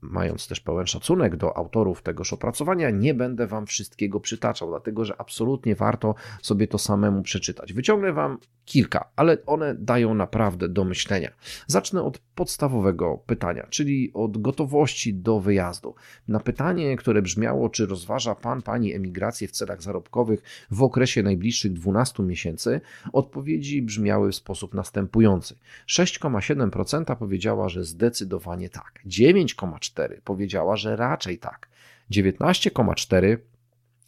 mając 0.01 0.47
też 0.47 0.59
pełen 0.59 0.87
szacunek 0.87 1.35
do 1.35 1.57
autorów 1.57 2.01
tegoż 2.01 2.33
opracowania, 2.33 2.89
nie 2.89 3.13
będę 3.13 3.47
Wam 3.47 3.65
wszystkiego 3.65 4.19
przytaczał, 4.19 4.69
dlatego 4.69 5.05
że 5.05 5.21
absolutnie 5.21 5.75
warto 5.75 6.15
sobie 6.41 6.67
to 6.67 6.77
samemu 6.77 7.21
przeczytać. 7.21 7.73
Wyciągnę 7.73 8.13
Wam 8.13 8.37
kilka, 8.65 9.09
ale 9.15 9.37
one 9.45 9.75
dają 9.75 10.13
naprawdę 10.13 10.69
do 10.69 10.83
myślenia. 10.83 11.31
Zacznę 11.67 12.03
od 12.03 12.17
podstawowego 12.17 13.17
pytania, 13.25 13.67
czyli 13.69 14.11
od 14.13 14.41
gotowości 14.41 15.13
do 15.13 15.39
wyjazdu. 15.39 15.95
Na 16.27 16.39
pytanie, 16.39 16.97
które 16.97 17.21
brzmiało, 17.21 17.69
czy 17.69 17.85
rozważa 17.85 18.35
pan, 18.35 18.61
pani 18.61 18.93
emigrację 18.93 19.47
w 19.47 19.51
celach 19.51 19.81
zarobkowych 19.81 20.43
w 20.71 20.83
okresie 20.83 21.23
najbliższych 21.23 21.73
12 21.73 22.23
miesięcy, 22.23 22.81
odpowiedzi 23.13 23.81
brzmiały 23.81 24.31
w 24.31 24.35
sposób 24.35 24.73
następujący. 24.73 25.55
6,7% 25.87 27.15
powiedziała, 27.15 27.69
że 27.69 27.83
zdecydowanie 27.83 28.69
tak. 28.69 28.99
9,4% 29.07 29.80
powiedziała, 30.23 30.77
że 30.77 30.95
raczej 30.95 31.37
tak. 31.37 31.69
19,4% 32.11 33.37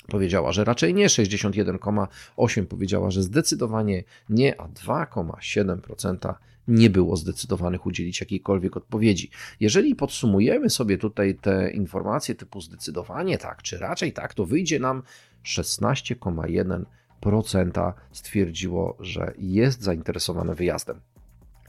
powiedziała, 0.07 0.51
że 0.51 0.63
raczej 0.63 0.93
nie, 0.93 1.07
61,8% 1.07 2.65
powiedziała, 2.65 3.11
że 3.11 3.23
zdecydowanie 3.23 4.03
nie, 4.29 4.61
a 4.61 4.67
2,7% 4.67 6.33
nie 6.67 6.89
było 6.89 7.17
zdecydowanych 7.17 7.85
udzielić 7.85 8.19
jakiejkolwiek 8.19 8.77
odpowiedzi. 8.77 9.29
Jeżeli 9.59 9.95
podsumujemy 9.95 10.69
sobie 10.69 10.97
tutaj 10.97 11.35
te 11.35 11.71
informacje 11.71 12.35
typu 12.35 12.61
zdecydowanie 12.61 13.37
tak, 13.37 13.61
czy 13.61 13.77
raczej 13.77 14.13
tak, 14.13 14.33
to 14.33 14.45
wyjdzie 14.45 14.79
nam 14.79 15.03
16,1% 15.45 17.93
stwierdziło, 18.11 18.97
że 18.99 19.33
jest 19.37 19.81
zainteresowane 19.81 20.55
wyjazdem. 20.55 20.99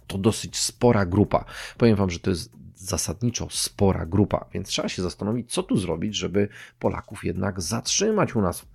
To 0.06 0.18
dosyć 0.18 0.58
spora 0.58 1.06
grupa. 1.06 1.44
Powiem 1.78 1.96
Wam, 1.96 2.10
że 2.10 2.18
to 2.18 2.30
jest 2.30 2.63
zasadniczo 2.76 3.46
spora 3.50 4.06
grupa, 4.06 4.44
więc 4.52 4.68
trzeba 4.68 4.88
się 4.88 5.02
zastanowić, 5.02 5.52
co 5.52 5.62
tu 5.62 5.76
zrobić, 5.76 6.14
żeby 6.16 6.48
Polaków 6.78 7.24
jednak 7.24 7.60
zatrzymać 7.60 8.36
u 8.36 8.40
nas 8.40 8.60
w, 8.60 8.64
e, 8.64 8.68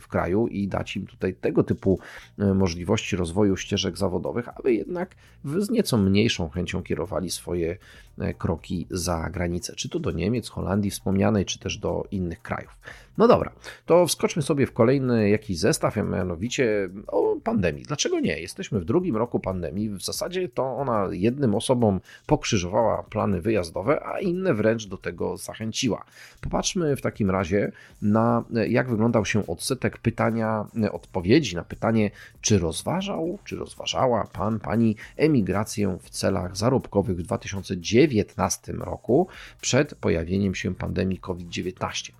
w, 0.00 0.08
kraju 0.08 0.48
i 0.48 0.68
dać 0.68 0.96
im 0.96 1.06
tutaj 1.06 1.34
tego 1.34 1.64
typu 1.64 1.98
e, 2.38 2.54
możliwości 2.54 3.16
rozwoju 3.16 3.56
ścieżek 3.56 3.98
zawodowych, 3.98 4.48
aby 4.48 4.74
jednak 4.74 5.14
z 5.44 5.70
nieco 5.70 5.98
mniejszą 5.98 6.48
chęcią 6.48 6.82
kierowali 6.82 7.30
swoje 7.30 7.76
e, 8.18 8.34
kroki 8.34 8.86
za 8.90 9.30
granicę, 9.30 9.74
czy 9.76 9.88
to 9.88 9.98
do 9.98 10.10
Niemiec, 10.10 10.48
Holandii 10.48 10.90
wspomnianej, 10.90 11.44
czy 11.44 11.58
też 11.58 11.78
do 11.78 12.04
innych 12.10 12.42
krajów. 12.42 12.78
No 13.18 13.28
dobra, 13.28 13.52
to 13.86 14.06
wskoczmy 14.06 14.42
sobie 14.42 14.66
w 14.66 14.72
kolejny 14.72 15.28
jakiś 15.28 15.58
zestaw, 15.58 15.98
a 15.98 16.02
mianowicie 16.02 16.88
o 17.06 17.36
pandemii. 17.44 17.84
Dlaczego 17.84 18.20
nie? 18.20 18.40
Jesteśmy 18.40 18.80
w 18.80 18.84
drugim 18.84 19.16
roku 19.16 19.40
pandemii. 19.40 19.90
W 19.90 20.02
zasadzie 20.02 20.48
to 20.48 20.76
ona 20.76 21.08
jednym 21.10 21.54
osobom 21.54 22.00
pokrzyżowała 22.26 23.02
plany 23.02 23.40
wyjazdowe, 23.44 24.06
a 24.06 24.20
inne 24.20 24.54
wręcz 24.54 24.86
do 24.86 24.96
tego 24.96 25.36
zachęciła. 25.36 26.04
Popatrzmy 26.40 26.96
w 26.96 27.00
takim 27.00 27.30
razie 27.30 27.72
na 28.02 28.44
jak 28.68 28.88
wyglądał 28.88 29.24
się 29.24 29.46
odsetek 29.46 29.98
pytania, 29.98 30.66
odpowiedzi 30.92 31.56
na 31.56 31.64
pytanie, 31.64 32.10
czy 32.40 32.58
rozważał, 32.58 33.38
czy 33.44 33.56
rozważała 33.56 34.28
pan, 34.32 34.60
pani 34.60 34.96
emigrację 35.16 35.98
w 36.02 36.10
celach 36.10 36.56
zarobkowych 36.56 37.16
w 37.16 37.22
2019 37.22 38.72
roku 38.72 39.28
przed 39.60 39.94
pojawieniem 39.94 40.54
się 40.54 40.74
pandemii 40.74 41.18
COVID-19. 41.18 42.12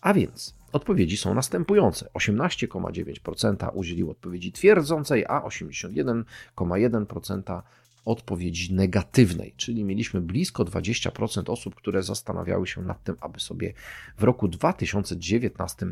A 0.00 0.14
więc 0.14 0.54
odpowiedzi 0.72 1.16
są 1.16 1.34
następujące. 1.34 2.08
18,9% 2.14 3.70
udzieliło 3.74 4.10
odpowiedzi 4.10 4.52
twierdzącej, 4.52 5.24
a 5.28 5.40
81,1% 5.40 7.62
odpowiedzi 8.06 8.74
negatywnej, 8.74 9.54
czyli 9.56 9.84
mieliśmy 9.84 10.20
blisko 10.20 10.64
20% 10.64 11.50
osób, 11.52 11.74
które 11.74 12.02
zastanawiały 12.02 12.66
się 12.66 12.82
nad 12.82 13.04
tym, 13.04 13.16
aby 13.20 13.40
sobie 13.40 13.72
w 14.18 14.22
roku 14.22 14.48
2019 14.48 15.86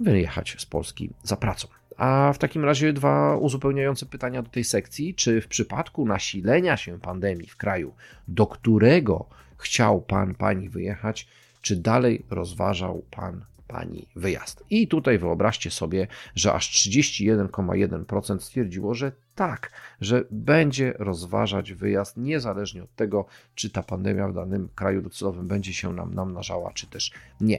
wyjechać 0.00 0.56
z 0.58 0.66
Polski 0.66 1.10
za 1.22 1.36
pracą. 1.36 1.68
A 1.96 2.32
w 2.32 2.38
takim 2.38 2.64
razie 2.64 2.92
dwa 2.92 3.36
uzupełniające 3.36 4.06
pytania 4.06 4.42
do 4.42 4.50
tej 4.50 4.64
sekcji. 4.64 5.14
Czy 5.14 5.40
w 5.40 5.48
przypadku 5.48 6.06
nasilenia 6.06 6.76
się 6.76 7.00
pandemii 7.00 7.48
w 7.48 7.56
kraju, 7.56 7.94
do 8.28 8.46
którego 8.46 9.26
chciał 9.56 10.00
pan, 10.00 10.34
pani 10.34 10.68
wyjechać, 10.68 11.28
czy 11.62 11.76
dalej 11.76 12.24
rozważał 12.30 13.02
pan, 13.10 13.44
pani 13.70 14.08
wyjazd. 14.16 14.64
I 14.70 14.88
tutaj 14.88 15.18
wyobraźcie 15.18 15.70
sobie, 15.70 16.06
że 16.34 16.52
aż 16.52 16.88
31,1% 16.88 18.40
stwierdziło, 18.40 18.94
że 18.94 19.12
tak, 19.34 19.72
że 20.00 20.24
będzie 20.30 20.94
rozważać 20.98 21.72
wyjazd 21.72 22.16
niezależnie 22.16 22.82
od 22.82 22.94
tego, 22.94 23.26
czy 23.54 23.70
ta 23.70 23.82
pandemia 23.82 24.28
w 24.28 24.34
danym 24.34 24.68
kraju 24.74 25.02
docelowym 25.02 25.48
będzie 25.48 25.72
się 25.72 25.92
nam 25.92 26.14
namnażała, 26.14 26.72
czy 26.72 26.86
też 26.86 27.12
nie. 27.40 27.58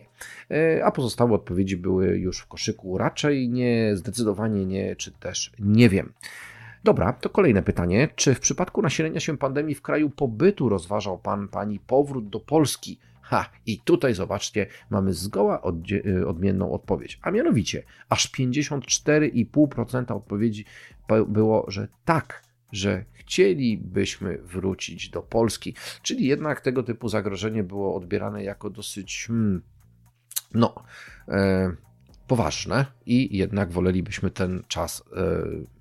E, 0.52 0.86
a 0.86 0.92
pozostałe 0.92 1.34
odpowiedzi 1.34 1.78
były 1.78 2.18
już 2.18 2.40
w 2.40 2.48
koszyku 2.48 2.98
raczej 2.98 3.50
nie, 3.50 3.96
zdecydowanie 3.96 4.66
nie, 4.66 4.96
czy 4.96 5.12
też 5.12 5.52
nie 5.60 5.90
wiem. 5.90 6.14
Dobra, 6.84 7.14
to 7.14 7.30
kolejne 7.30 7.62
pytanie. 7.62 8.10
Czy 8.16 8.36
w 8.36 8.40
przypadku 8.40 8.82
nasilenia 8.82 9.20
się 9.20 9.38
pandemii 9.38 9.76
w 9.76 9.82
kraju 9.82 10.10
pobytu 10.10 10.70
rozważał 10.70 11.18
pan, 11.18 11.48
pani 11.48 11.80
powrót 11.80 12.30
do 12.30 12.40
Polski? 12.40 13.00
Ha, 13.32 13.50
i 13.66 13.80
tutaj 13.80 14.14
zobaczcie, 14.14 14.68
mamy 14.90 15.14
zgoła 15.14 15.62
y, 16.06 16.28
odmienną 16.28 16.72
odpowiedź. 16.72 17.20
A 17.22 17.32
mianowicie, 17.32 17.84
aż 18.10 18.32
54,5% 18.32 20.16
odpowiedzi 20.16 20.66
było, 21.28 21.66
że 21.68 21.88
tak, 22.06 22.44
że 22.72 23.06
chcielibyśmy 23.14 24.38
wrócić 24.38 25.10
do 25.10 25.22
Polski. 25.22 25.76
Czyli 26.02 26.26
jednak 26.26 26.62
tego 26.62 26.84
typu 26.84 27.10
zagrożenie 27.10 27.64
było 27.64 27.96
odbierane 27.96 28.44
jako 28.44 28.70
dosyć, 28.70 29.26
hmm, 29.28 29.62
no, 30.54 30.76
e, 31.28 31.72
poważne 32.32 32.86
i 33.06 33.38
jednak 33.38 33.72
wolelibyśmy 33.72 34.30
ten 34.30 34.64
czas 34.68 35.04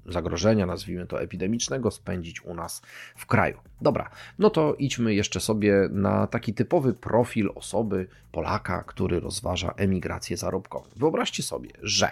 e, 0.06 0.12
zagrożenia, 0.12 0.66
nazwijmy 0.66 1.06
to 1.06 1.22
epidemicznego, 1.22 1.90
spędzić 1.90 2.44
u 2.44 2.54
nas 2.54 2.82
w 3.16 3.26
kraju. 3.26 3.58
Dobra, 3.80 4.10
no 4.38 4.50
to 4.50 4.74
idźmy 4.74 5.14
jeszcze 5.14 5.40
sobie 5.40 5.88
na 5.90 6.26
taki 6.26 6.54
typowy 6.54 6.94
profil 6.94 7.50
osoby, 7.54 8.06
Polaka, 8.32 8.82
który 8.82 9.20
rozważa 9.20 9.74
emigrację 9.76 10.36
zarobkową. 10.36 10.88
Wyobraźcie 10.96 11.42
sobie, 11.42 11.70
że 11.82 12.08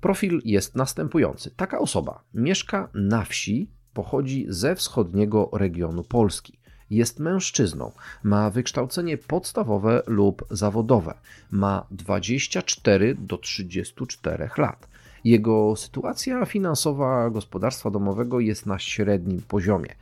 profil 0.00 0.40
jest 0.44 0.74
następujący. 0.74 1.50
Taka 1.56 1.78
osoba 1.78 2.22
mieszka 2.34 2.88
na 2.94 3.24
wsi, 3.24 3.70
pochodzi 3.94 4.46
ze 4.48 4.74
wschodniego 4.74 5.50
regionu 5.52 6.04
Polski 6.04 6.59
jest 6.90 7.20
mężczyzną, 7.20 7.92
ma 8.22 8.50
wykształcenie 8.50 9.18
podstawowe 9.18 10.02
lub 10.06 10.44
zawodowe, 10.50 11.14
ma 11.50 11.86
24 11.90 13.14
do 13.14 13.38
34 13.38 14.50
lat. 14.58 14.88
Jego 15.24 15.76
sytuacja 15.76 16.46
finansowa 16.46 17.30
gospodarstwa 17.30 17.90
domowego 17.90 18.40
jest 18.40 18.66
na 18.66 18.78
średnim 18.78 19.42
poziomie. 19.42 19.94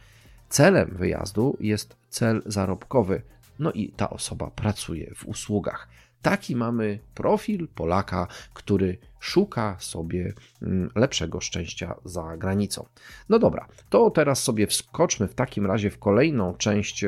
Celem 0.49 0.97
wyjazdu 0.99 1.57
jest 1.61 1.97
cel 2.09 2.43
zarobkowy, 2.47 3.23
no 3.59 3.73
i 3.73 3.89
ta 3.89 4.11
osoba 4.11 4.51
pracuje 4.51 5.15
w 5.15 5.27
usługach. 5.27 5.89
Taki 6.23 6.57
mamy 6.57 6.99
profil 7.15 7.69
Polaka, 7.75 8.27
który 8.55 8.99
szuka 9.21 9.77
sobie 9.79 10.33
mm, 10.63 10.91
lepszego 10.95 11.41
szczęścia 11.41 11.95
za 12.05 12.37
granicą. 12.37 12.87
No 13.29 13.39
dobra, 13.39 13.69
to 13.91 14.11
teraz 14.11 14.43
sobie 14.43 14.67
wskoczmy 14.67 15.29
w 15.29 15.35
takim 15.35 15.67
razie 15.67 15.91
w 15.91 15.99
kolejną 15.99 16.55
część 16.55 17.05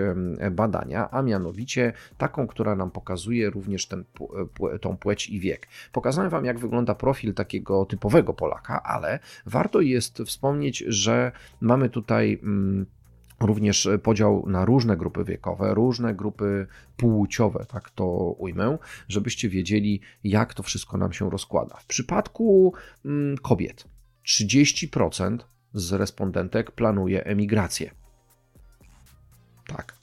badania, 0.51 1.11
a 1.11 1.23
mianowicie 1.23 1.93
taką, 2.19 2.47
która 2.47 2.77
nam 2.77 2.91
pokazuje 2.91 3.51
również 3.51 3.87
ten, 3.87 4.05
tą 4.81 4.97
płeć 4.97 5.29
i 5.29 5.41
wiek. 5.41 5.69
Pokazałem 5.93 6.31
Wam, 6.31 6.45
jak 6.45 6.59
wygląda 6.59 6.95
profil 6.95 7.35
takiego 7.35 7.85
typowego 7.85 8.35
Polaka, 8.35 8.83
ale 8.83 9.19
warto 9.47 9.81
jest 9.81 10.19
wspomnieć, 10.19 10.85
że 10.87 11.33
mamy 11.61 11.89
tutaj 11.89 12.39
mm, 12.43 12.87
również 13.41 13.89
podział 14.03 14.45
na 14.47 14.65
różne 14.65 14.97
grupy 14.97 15.25
wiekowe, 15.25 15.75
różne 15.75 16.15
grupy 16.15 16.67
płciowe, 16.97 17.67
tak 17.69 17.91
to 17.91 18.07
ujmę, 18.39 18.79
żebyście 19.09 19.49
wiedzieli, 19.49 20.01
jak 20.25 20.55
to 20.55 20.63
wszystko 20.63 20.97
nam 20.97 21.13
się 21.13 21.31
rozkłada. 21.31 21.77
W 21.77 21.87
przypadku 21.87 22.75
mm, 23.05 23.39
kobiet 23.39 23.85
30% 24.27 25.39
z 25.75 25.93
respondentek 25.93 26.71
planuje 26.71 27.25
emigrację. 27.25 27.91
Tak. 29.67 29.95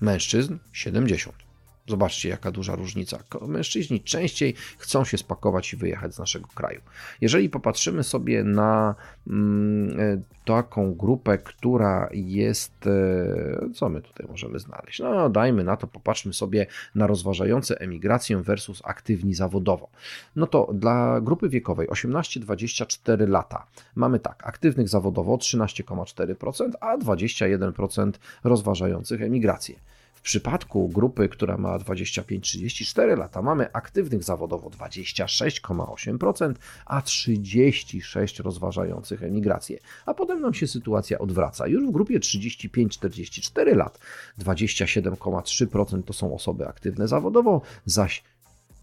Mężczyzn 0.00 0.56
70%. 0.74 1.49
Zobaczcie, 1.90 2.28
jaka 2.28 2.50
duża 2.50 2.74
różnica. 2.74 3.18
Mężczyźni 3.46 4.00
częściej 4.00 4.54
chcą 4.78 5.04
się 5.04 5.18
spakować 5.18 5.72
i 5.72 5.76
wyjechać 5.76 6.14
z 6.14 6.18
naszego 6.18 6.48
kraju. 6.54 6.80
Jeżeli 7.20 7.50
popatrzymy 7.50 8.02
sobie 8.04 8.44
na 8.44 8.94
mm, 9.26 10.00
e, 10.00 10.22
taką 10.44 10.94
grupę, 10.94 11.38
która 11.38 12.08
jest. 12.12 12.86
E, 12.86 13.72
co 13.74 13.88
my 13.88 14.02
tutaj 14.02 14.26
możemy 14.28 14.58
znaleźć? 14.58 14.98
No, 14.98 15.30
dajmy 15.30 15.64
na 15.64 15.76
to, 15.76 15.86
popatrzmy 15.86 16.32
sobie 16.32 16.66
na 16.94 17.06
rozważające 17.06 17.80
emigrację 17.80 18.36
versus 18.36 18.82
aktywni 18.84 19.34
zawodowo. 19.34 19.88
No 20.36 20.46
to 20.46 20.70
dla 20.74 21.20
grupy 21.20 21.48
wiekowej 21.48 21.88
18-24 21.88 23.28
lata 23.28 23.66
mamy 23.94 24.18
tak, 24.18 24.46
aktywnych 24.46 24.88
zawodowo 24.88 25.36
13,4%, 25.36 26.70
a 26.80 26.98
21% 26.98 28.12
rozważających 28.44 29.22
emigrację. 29.22 29.74
W 30.20 30.22
przypadku 30.22 30.88
grupy, 30.88 31.28
która 31.28 31.56
ma 31.56 31.78
25-34 31.78 33.18
lata, 33.18 33.42
mamy 33.42 33.72
aktywnych 33.72 34.24
zawodowo 34.24 34.68
26,8%, 34.68 36.54
a 36.86 37.02
36 37.02 38.38
rozważających 38.38 39.22
emigrację. 39.22 39.78
A 40.06 40.14
potem 40.14 40.40
nam 40.40 40.54
się 40.54 40.66
sytuacja 40.66 41.18
odwraca. 41.18 41.66
Już 41.66 41.86
w 41.86 41.90
grupie 41.90 42.20
35-44 42.20 43.76
lat 43.76 43.98
27,3% 44.38 46.02
to 46.02 46.12
są 46.12 46.34
osoby 46.34 46.68
aktywne 46.68 47.08
zawodowo, 47.08 47.62
zaś 47.84 48.22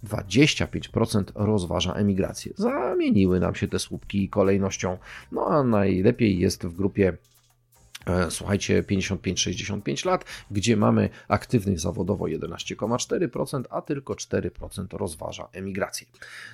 25% 0.04 1.24
rozważa 1.36 1.94
emigrację. 1.94 2.54
Zamieniły 2.56 3.40
nam 3.40 3.56
się 3.56 3.68
te 3.68 3.80
słupki 3.80 4.30
kolejnością, 4.30 4.98
no 5.32 5.46
a 5.48 5.64
najlepiej 5.64 6.40
jest 6.40 6.66
w 6.66 6.76
grupie 6.76 7.18
słuchajcie, 8.30 8.84
55-65 8.84 10.06
lat, 10.06 10.26
gdzie 10.52 10.78
mamy 10.78 11.10
aktywnych 11.28 11.80
zawodowo 11.80 12.26
11,4%, 12.26 13.64
a 13.70 13.82
tylko 13.82 14.14
4% 14.14 14.98
rozważa 14.98 15.48
emigrację. 15.54 16.08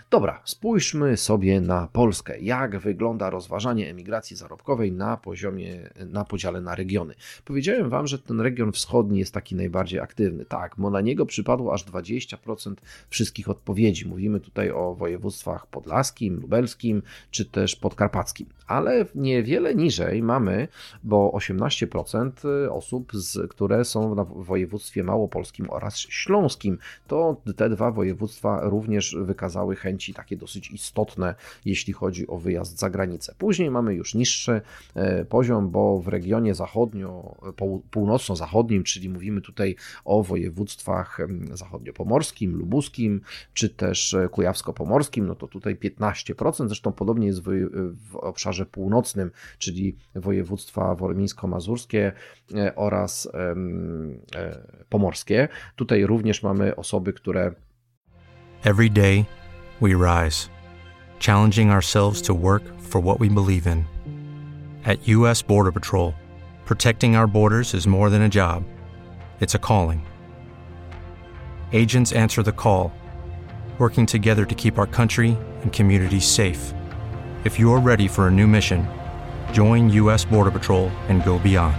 Dobra, 0.09 0.41
spójrzmy 0.45 1.17
sobie 1.17 1.61
na 1.61 1.87
Polskę. 1.93 2.39
Jak 2.39 2.79
wygląda 2.79 3.29
rozważanie 3.29 3.89
emigracji 3.89 4.35
zarobkowej 4.35 4.91
na 4.91 5.17
poziomie, 5.17 5.89
na 6.05 6.25
podziale 6.25 6.61
na 6.61 6.75
regiony? 6.75 7.15
Powiedziałem 7.45 7.89
Wam, 7.89 8.07
że 8.07 8.19
ten 8.19 8.41
region 8.41 8.71
wschodni 8.71 9.19
jest 9.19 9.33
taki 9.33 9.55
najbardziej 9.55 9.99
aktywny. 9.99 10.45
Tak, 10.45 10.75
bo 10.77 10.89
na 10.89 11.01
niego 11.01 11.25
przypadło 11.25 11.73
aż 11.73 11.85
20% 11.85 12.73
wszystkich 13.09 13.49
odpowiedzi. 13.49 14.07
Mówimy 14.07 14.39
tutaj 14.39 14.71
o 14.71 14.95
województwach 14.95 15.67
podlaskim, 15.67 16.39
lubelskim 16.41 17.01
czy 17.31 17.45
też 17.45 17.75
podkarpackim. 17.75 18.47
Ale 18.67 19.05
niewiele 19.15 19.75
niżej 19.75 20.23
mamy, 20.23 20.67
bo 21.03 21.31
18% 21.51 22.65
y, 22.65 22.71
osób, 22.71 23.11
z, 23.13 23.51
które 23.51 23.85
są 23.85 24.15
w 24.15 24.45
województwie 24.45 25.03
małopolskim 25.03 25.69
oraz 25.69 25.97
śląskim. 25.97 26.77
To 27.07 27.41
te 27.55 27.69
dwa 27.69 27.91
województwa 27.91 28.61
również 28.63 29.15
wykazały 29.21 29.75
chęci 29.75 30.13
takie 30.13 30.37
dosyć 30.37 30.71
istotne, 30.71 31.35
jeśli 31.65 31.93
chodzi 31.93 32.27
o 32.27 32.37
wyjazd 32.37 32.79
za 32.79 32.89
granicę. 32.89 33.35
Później 33.37 33.71
mamy 33.71 33.93
już 33.93 34.15
niższy 34.15 34.61
e, 34.95 35.25
poziom, 35.25 35.69
bo 35.69 35.99
w 35.99 36.07
regionie 36.07 36.55
zachodnio, 36.55 37.35
północno-zachodnim, 37.91 38.83
czyli 38.83 39.09
mówimy 39.09 39.41
tutaj 39.41 39.75
o 40.05 40.23
województwach 40.23 41.17
zachodniopomorskim, 41.51 42.55
lubuskim, 42.55 43.21
czy 43.53 43.69
też 43.69 44.15
kujawsko-pomorskim, 44.31 45.27
no 45.27 45.35
to 45.35 45.47
tutaj 45.47 45.75
15%, 45.75 46.67
zresztą 46.67 46.91
podobnie 46.91 47.27
jest 47.27 47.41
w, 47.41 47.49
w 48.11 48.15
obszarze 48.15 48.65
północnym, 48.65 49.31
czyli 49.57 49.95
województwa 50.15 50.95
wormińskiego 50.95 51.32
mazurskie 51.47 52.11
oraz 52.75 53.27
pomorskie. 54.89 55.47
Tutaj 55.75 56.05
również 56.05 56.43
mamy 56.43 56.75
osoby, 56.75 57.13
które 57.13 57.51
Every 58.63 58.89
day 58.89 59.25
we 59.81 59.89
rise, 59.89 60.49
challenging 61.19 61.71
ourselves 61.71 62.21
to 62.21 62.33
work 62.33 62.63
for 62.81 63.03
what 63.03 63.19
we 63.19 63.29
believe 63.29 63.71
in. 63.71 63.83
At 64.85 65.07
US 65.07 65.41
Border 65.41 65.71
Patrol, 65.73 66.13
protecting 66.65 67.15
our 67.15 67.27
borders 67.27 67.73
is 67.73 67.87
more 67.87 68.09
than 68.09 68.21
a 68.21 68.29
job. 68.29 68.63
It's 69.41 69.55
a 69.55 69.59
calling. 69.59 70.01
Agents 71.73 72.13
answer 72.13 72.43
the 72.43 72.51
call, 72.51 72.91
working 73.79 74.05
together 74.05 74.45
to 74.45 74.55
keep 74.55 74.77
our 74.77 74.87
country 74.87 75.37
and 75.63 75.73
communities 75.73 76.25
safe. 76.25 76.73
If 77.43 77.59
you're 77.59 77.79
ready 77.79 78.07
for 78.07 78.27
a 78.27 78.31
new 78.31 78.47
mission, 78.47 78.87
Join 79.53 79.89
U.S. 79.89 80.25
Border 80.25 80.51
Patrol 80.51 80.89
and 81.09 81.23
go 81.23 81.39
beyond. 81.39 81.77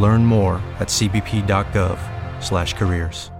Learn 0.00 0.24
more 0.24 0.54
at 0.78 0.88
cbp.gov/careers. 0.88 3.30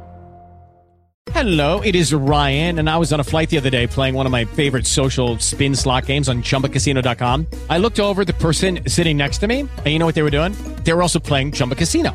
Hello, 1.31 1.81
it 1.81 1.97
is 1.97 2.15
Ryan, 2.15 2.79
and 2.79 2.89
I 2.89 2.97
was 2.97 3.13
on 3.13 3.19
a 3.19 3.25
flight 3.25 3.51
the 3.51 3.57
other 3.57 3.71
day 3.71 3.89
playing 3.89 4.15
one 4.15 4.25
of 4.25 4.31
my 4.31 4.45
favorite 4.45 4.87
social 4.87 5.37
spin 5.39 5.75
slot 5.75 6.07
games 6.07 6.29
on 6.29 6.43
ChumbaCasino.com. 6.43 7.49
I 7.69 7.79
looked 7.79 7.99
over 7.99 8.25
the 8.25 8.35
person 8.35 8.89
sitting 8.89 9.17
next 9.17 9.39
to 9.39 9.49
me, 9.49 9.61
and 9.61 9.87
you 9.87 9.99
know 9.99 10.07
what 10.07 10.15
they 10.15 10.23
were 10.23 10.31
doing? 10.31 10.53
They 10.85 10.93
were 10.93 11.03
also 11.03 11.19
playing 11.19 11.53
Chumba 11.53 11.75
Casino. 11.75 12.15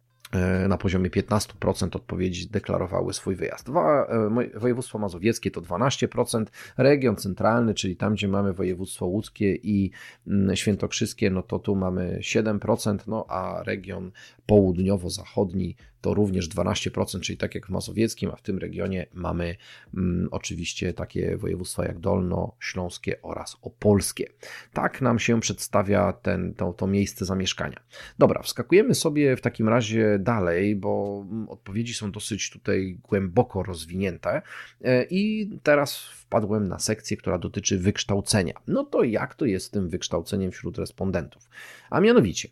E, 0.31 0.67
na 0.67 0.77
poziomie 0.77 1.09
15% 1.09 1.95
odpowiedzi 1.95 2.47
deklarowały 2.47 3.13
swój 3.13 3.35
wyjazd. 3.35 3.69
E, 3.69 4.59
województwo 4.59 4.99
mazowieckie 4.99 5.51
to 5.51 5.61
12%, 5.61 6.45
region 6.77 7.15
centralny, 7.15 7.73
czyli 7.73 7.95
tam, 7.95 8.13
gdzie 8.13 8.27
mamy 8.27 8.53
województwo 8.53 9.05
łódzkie 9.05 9.55
i 9.55 9.91
mm, 10.27 10.55
świętokrzyskie, 10.55 11.29
no 11.29 11.43
to 11.43 11.59
tu 11.59 11.75
mamy 11.75 12.19
7%, 12.21 12.97
no 13.07 13.25
a 13.29 13.63
region 13.63 14.11
południowo-zachodni 14.45 15.75
to 16.01 16.13
również 16.13 16.49
12%, 16.49 17.19
czyli 17.19 17.37
tak 17.37 17.55
jak 17.55 17.67
w 17.67 17.69
Mazowieckim, 17.69 18.31
a 18.31 18.35
w 18.35 18.41
tym 18.41 18.57
regionie 18.57 19.05
mamy 19.13 19.55
mm, 19.93 20.27
oczywiście 20.31 20.93
takie 20.93 21.37
województwa 21.37 21.85
jak 21.85 21.99
Dolno, 21.99 22.55
Śląskie 22.59 23.21
oraz 23.21 23.57
Opolskie. 23.61 24.25
Tak 24.73 25.01
nam 25.01 25.19
się 25.19 25.39
przedstawia 25.39 26.13
ten, 26.13 26.53
to, 26.53 26.73
to 26.73 26.87
miejsce 26.87 27.25
zamieszkania. 27.25 27.79
Dobra, 28.19 28.41
wskakujemy 28.41 28.95
sobie 28.95 29.35
w 29.35 29.41
takim 29.41 29.69
razie 29.69 30.19
dalej, 30.19 30.75
bo 30.75 31.23
mm, 31.31 31.49
odpowiedzi 31.49 31.93
są 31.93 32.11
dosyć 32.11 32.49
tutaj 32.49 32.97
głęboko 33.03 33.63
rozwinięte 33.63 34.41
e, 34.81 35.03
i 35.03 35.49
teraz 35.63 35.97
wpadłem 36.31 36.67
na 36.67 36.79
sekcję, 36.79 37.17
która 37.17 37.37
dotyczy 37.37 37.77
wykształcenia. 37.77 38.53
No 38.67 38.83
to 38.83 39.03
jak 39.03 39.35
to 39.35 39.45
jest 39.45 39.65
z 39.65 39.69
tym 39.69 39.89
wykształceniem 39.89 40.51
wśród 40.51 40.77
respondentów? 40.77 41.49
A 41.89 41.99
mianowicie, 41.99 42.49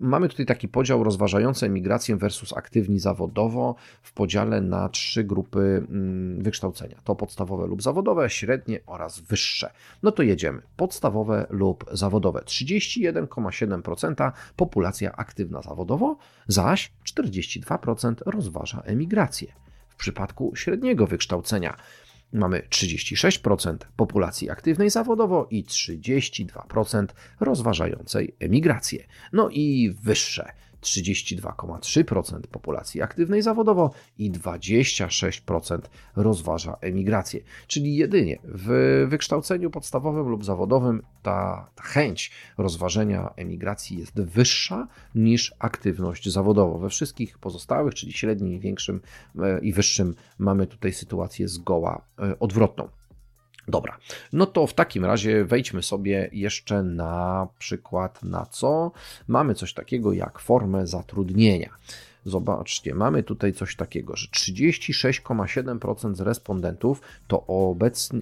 mamy 0.00 0.28
tutaj 0.28 0.46
taki 0.46 0.68
podział 0.68 1.04
rozważający 1.04 1.66
emigrację 1.66 2.16
versus 2.16 2.52
aktywni 2.52 2.98
zawodowo 2.98 3.74
w 4.02 4.12
podziale 4.12 4.60
na 4.60 4.88
trzy 4.88 5.24
grupy 5.24 5.86
mm, 5.90 6.42
wykształcenia. 6.42 6.96
To 7.04 7.14
podstawowe 7.14 7.66
lub 7.66 7.82
zawodowe, 7.82 8.30
średnie 8.30 8.80
oraz 8.86 9.20
wyższe. 9.20 9.70
No 10.02 10.12
to 10.12 10.22
jedziemy. 10.22 10.62
Podstawowe 10.76 11.46
lub 11.50 11.84
zawodowe. 11.92 12.40
31,7% 12.40 14.32
populacja 14.56 15.12
aktywna 15.12 15.62
zawodowo, 15.62 16.16
zaś 16.48 16.92
42% 17.06 18.14
rozważa 18.26 18.82
emigrację. 18.84 19.52
W 19.88 19.96
przypadku 19.96 20.52
średniego 20.56 21.06
wykształcenia 21.06 21.76
Mamy 22.32 22.62
36% 22.70 23.76
populacji 23.96 24.50
aktywnej 24.50 24.90
zawodowo 24.90 25.48
i 25.50 25.64
32% 25.64 27.06
rozważającej 27.40 28.34
emigrację. 28.38 29.06
No 29.32 29.48
i 29.52 29.94
wyższe 30.02 30.52
32,3% 30.82 32.40
populacji 32.40 33.02
aktywnej 33.02 33.42
zawodowo 33.42 33.90
i 34.18 34.32
26% 34.32 35.78
rozważa 36.16 36.76
emigrację. 36.80 37.40
Czyli 37.66 37.96
jedynie 37.96 38.38
w 38.44 39.06
wykształceniu 39.08 39.70
podstawowym 39.70 40.28
lub 40.28 40.44
zawodowym 40.44 41.02
ta, 41.22 41.70
chęć 41.80 42.30
rozważenia 42.58 43.30
emigracji 43.36 43.98
jest 43.98 44.20
wyższa 44.20 44.88
niż 45.14 45.54
aktywność 45.58 46.28
zawodowa. 46.28 46.78
We 46.78 46.90
wszystkich 46.90 47.38
pozostałych, 47.38 47.94
czyli 47.94 48.12
średnim 48.12 48.60
większym 48.60 49.00
e, 49.38 49.60
i 49.60 49.72
wyższym, 49.72 50.14
mamy 50.38 50.66
tutaj 50.66 50.92
sytuację 50.92 51.48
zgoła 51.48 52.02
e, 52.18 52.38
odwrotną. 52.38 52.88
Dobra, 53.68 53.98
no 54.32 54.46
to 54.46 54.66
w 54.66 54.74
takim 54.74 55.04
razie 55.04 55.44
wejdźmy 55.44 55.82
sobie 55.82 56.30
jeszcze 56.32 56.82
na 56.82 57.48
przykład 57.58 58.22
na 58.22 58.46
co? 58.46 58.92
Mamy 59.28 59.54
coś 59.54 59.74
takiego 59.74 60.12
jak 60.12 60.38
formę 60.38 60.86
zatrudnienia. 60.86 61.70
Zobaczcie, 62.24 62.94
mamy 62.94 63.22
tutaj 63.22 63.52
coś 63.52 63.76
takiego, 63.76 64.16
że 64.16 64.26
36,7% 64.28 66.14
z 66.14 66.20
respondentów 66.20 67.00
to 67.28 67.46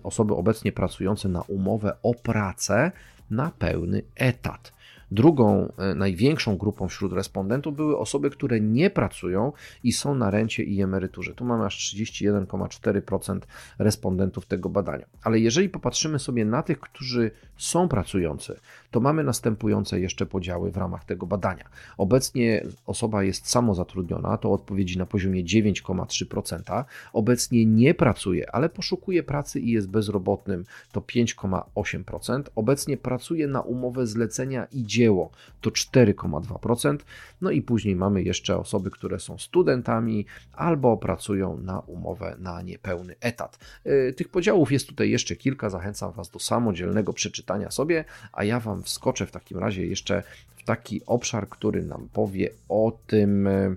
osoby 0.03 0.35
obecnie 0.35 0.73
pracujące 0.73 1.29
na 1.29 1.43
umowę 1.43 1.97
o 2.03 2.15
pracę 2.15 2.93
na 3.31 3.51
pełny 3.59 4.03
etat. 4.17 4.76
Drugą, 5.11 5.73
e, 5.79 5.95
największą 5.95 6.57
grupą 6.57 6.89
wśród 6.89 7.13
respondentów 7.13 7.77
były 7.77 7.99
osoby, 7.99 8.31
które 8.31 8.61
nie 8.61 8.91
pracują 8.91 9.53
i 9.85 9.93
są 9.93 10.15
na 10.15 10.31
rencie 10.31 10.63
i 10.63 10.83
emeryturze. 10.83 11.35
Tu 11.35 11.45
mamy 11.45 11.65
aż 11.65 11.79
31,4% 11.79 13.41
respondentów 13.79 14.47
tego 14.47 14.69
badania. 14.69 15.07
Ale 15.23 15.39
jeżeli 15.39 15.69
popatrzymy 15.69 16.19
sobie 16.19 16.45
na 16.45 16.63
tych, 16.63 16.81
którzy 16.81 17.31
są 17.57 17.89
pracujący, 17.89 18.57
to 18.91 19.01
mamy 19.01 19.25
następujące 19.25 20.01
jeszcze 20.01 20.27
podziały 20.27 20.71
w 20.71 20.77
ramach 20.77 21.05
tego 21.05 21.27
badania. 21.27 21.65
Obecnie 21.99 22.63
osoba 22.87 23.23
jest 23.23 23.51
samozatrudniona, 23.51 24.37
to 24.37 24.53
odpowiedzi 24.53 24.99
na 24.99 25.07
poziomie 25.07 25.45
9,3%. 25.45 26.85
Obecnie 27.13 27.67
nie 27.67 27.95
pracuje, 27.95 28.55
ale 28.55 28.69
poszukuje 28.69 29.23
pracy 29.23 29.61
i 29.61 29.71
jest 29.71 29.89
bezrobotnym, 29.89 30.65
to 30.93 31.01
5,8%. 31.01 32.43
Obecnie 32.55 32.97
pracuje 32.97 33.47
na 33.47 33.61
umowę 33.61 34.07
zlecenia 34.07 34.67
i 34.73 34.96
dzieło, 34.97 35.31
to 35.61 35.71
4,2%. 35.71 36.99
No 37.41 37.51
i 37.51 37.63
później 37.63 37.97
mamy 37.97 38.23
jeszcze 38.23 38.59
osoby, 38.59 38.91
które 38.91 39.21
są 39.21 39.39
studentami 39.39 40.27
albo 40.53 40.97
pracują 40.97 41.57
na 41.57 41.81
umowę 41.81 42.37
na 42.39 42.63
niepełny 42.63 43.15
etat. 43.21 43.59
E, 43.85 44.13
tych 44.13 44.29
podziałów 44.29 44.73
jest 44.73 44.87
tutaj 44.87 45.11
jeszcze 45.11 45.37
kilka, 45.37 45.71
zachęcam 45.71 46.13
Was 46.13 46.31
do 46.31 46.39
samodzielnego 46.39 47.13
przeczytania 47.13 47.71
sobie, 47.71 48.05
a 48.33 48.45
ja 48.45 48.61
Wam 48.61 48.83
wskoczę 48.83 49.27
w 49.27 49.31
takim 49.31 49.59
razie 49.59 49.87
jeszcze 49.87 50.23
w 50.57 50.65
taki 50.65 51.01
obszar, 51.07 51.49
który 51.49 51.83
nam 51.83 52.09
powie 52.13 52.51
o 52.69 52.99
tym, 53.07 53.47
e, 53.47 53.77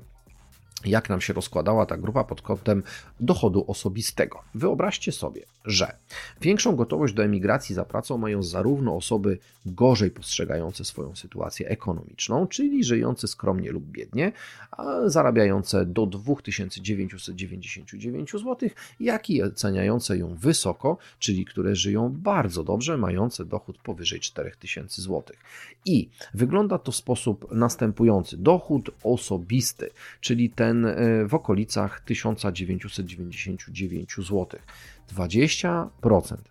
jak 0.86 1.10
nam 1.10 1.22
się 1.22 1.34
rozkładała 1.34 1.86
ta 1.86 1.98
grupa 1.98 2.24
pod 2.24 2.42
kątem 2.42 2.84
dochodu 3.20 3.66
osobistego. 3.68 4.44
Wyobraźcie 4.56 5.12
sobie, 5.12 5.42
że 5.70 5.98
większą 6.42 6.76
gotowość 6.76 7.14
do 7.14 7.24
emigracji 7.24 7.76
za 7.76 7.86
pracą 7.86 8.18
mają 8.18 8.44
zarówno 8.44 8.96
osoby 8.96 9.38
gorzej 9.66 10.12
postrzegające 10.12 10.86
swoją 10.86 11.16
sytuację 11.16 11.70
ekonomiczną, 11.70 12.48
czyli 12.48 12.84
żyjące 12.84 13.28
skromnie 13.28 13.72
lub 13.72 13.86
biednie, 13.86 14.32
a 14.72 14.86
zarabiające 15.06 15.86
do 15.86 16.06
2999 16.06 18.32
zł, 18.32 18.70
jak 19.00 19.30
i 19.30 19.44
oceniające 19.44 20.18
ją 20.18 20.36
wysoko, 20.36 20.98
czyli 21.20 21.46
które 21.46 21.76
żyją 21.76 22.10
bardzo 22.10 22.64
dobrze, 22.64 22.98
mające 22.98 23.46
dochód 23.46 23.78
powyżej 23.78 24.20
4000 24.20 25.02
zł. 25.02 25.24
I 25.86 26.10
wygląda 26.34 26.78
to 26.78 26.92
w 26.92 26.96
sposób 26.96 27.52
następujący: 27.52 28.38
dochód 28.38 28.92
osobisty, 29.04 29.90
czyli 30.22 30.50
ten 30.50 30.86
e, 30.86 31.26
w 31.26 31.34
okolicach 31.34 32.02
1999 32.02 34.16
zł. 34.18 34.48
20% 35.16 35.88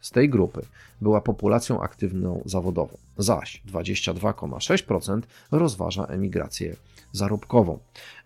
z 0.01 0.11
tej 0.11 0.29
grupy 0.29 0.63
była 1.01 1.21
populacją 1.21 1.81
aktywną 1.81 2.43
zawodową, 2.45 2.97
zaś 3.19 3.63
22,6% 3.67 5.23
rozważa 5.51 6.05
emigrację 6.05 6.77
zarobkową. 7.13 7.79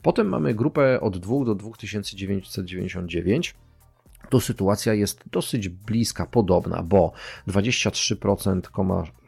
Potem 0.02 0.28
mamy 0.28 0.54
grupę 0.54 1.00
od 1.00 1.18
2 1.18 1.44
do 1.44 1.54
2999 1.54 3.54
to 4.30 4.40
sytuacja 4.40 4.94
jest 4.94 5.24
dosyć 5.32 5.68
bliska, 5.68 6.26
podobna, 6.26 6.82
bo 6.82 7.12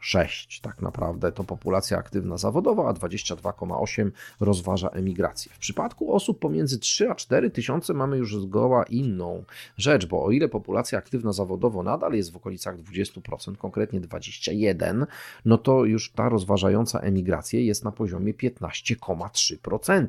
23,6% 0.05 0.61
tak 0.61 0.81
naprawdę 0.81 1.31
to 1.31 1.43
populacja 1.43 1.97
aktywna 1.97 2.37
zawodowa, 2.37 2.89
a 2.89 2.93
22,8% 2.93 4.11
rozważa 4.39 4.89
emigrację. 4.89 5.51
W 5.53 5.59
przypadku 5.59 6.13
osób 6.13 6.39
pomiędzy 6.39 6.79
3 6.79 7.09
a 7.09 7.15
4 7.15 7.49
tysiące 7.49 7.93
mamy 7.93 8.17
już 8.17 8.37
zgoła 8.37 8.83
inną 8.83 9.43
rzecz, 9.77 10.05
bo 10.05 10.23
o 10.23 10.31
ile 10.31 10.47
populacja 10.47 10.99
aktywna 10.99 11.33
zawodowo 11.33 11.83
nadal 11.83 12.13
jest 12.13 12.31
w 12.31 12.35
okolicach 12.35 12.77
20%, 12.77 13.57
konkretnie 13.57 14.01
21%, 14.01 15.05
no 15.45 15.57
to 15.57 15.85
już 15.85 16.11
ta 16.11 16.29
rozważająca 16.29 16.99
emigrację 16.99 17.65
jest 17.65 17.83
na 17.83 17.91
poziomie 17.91 18.33
15,3%. 18.33 20.07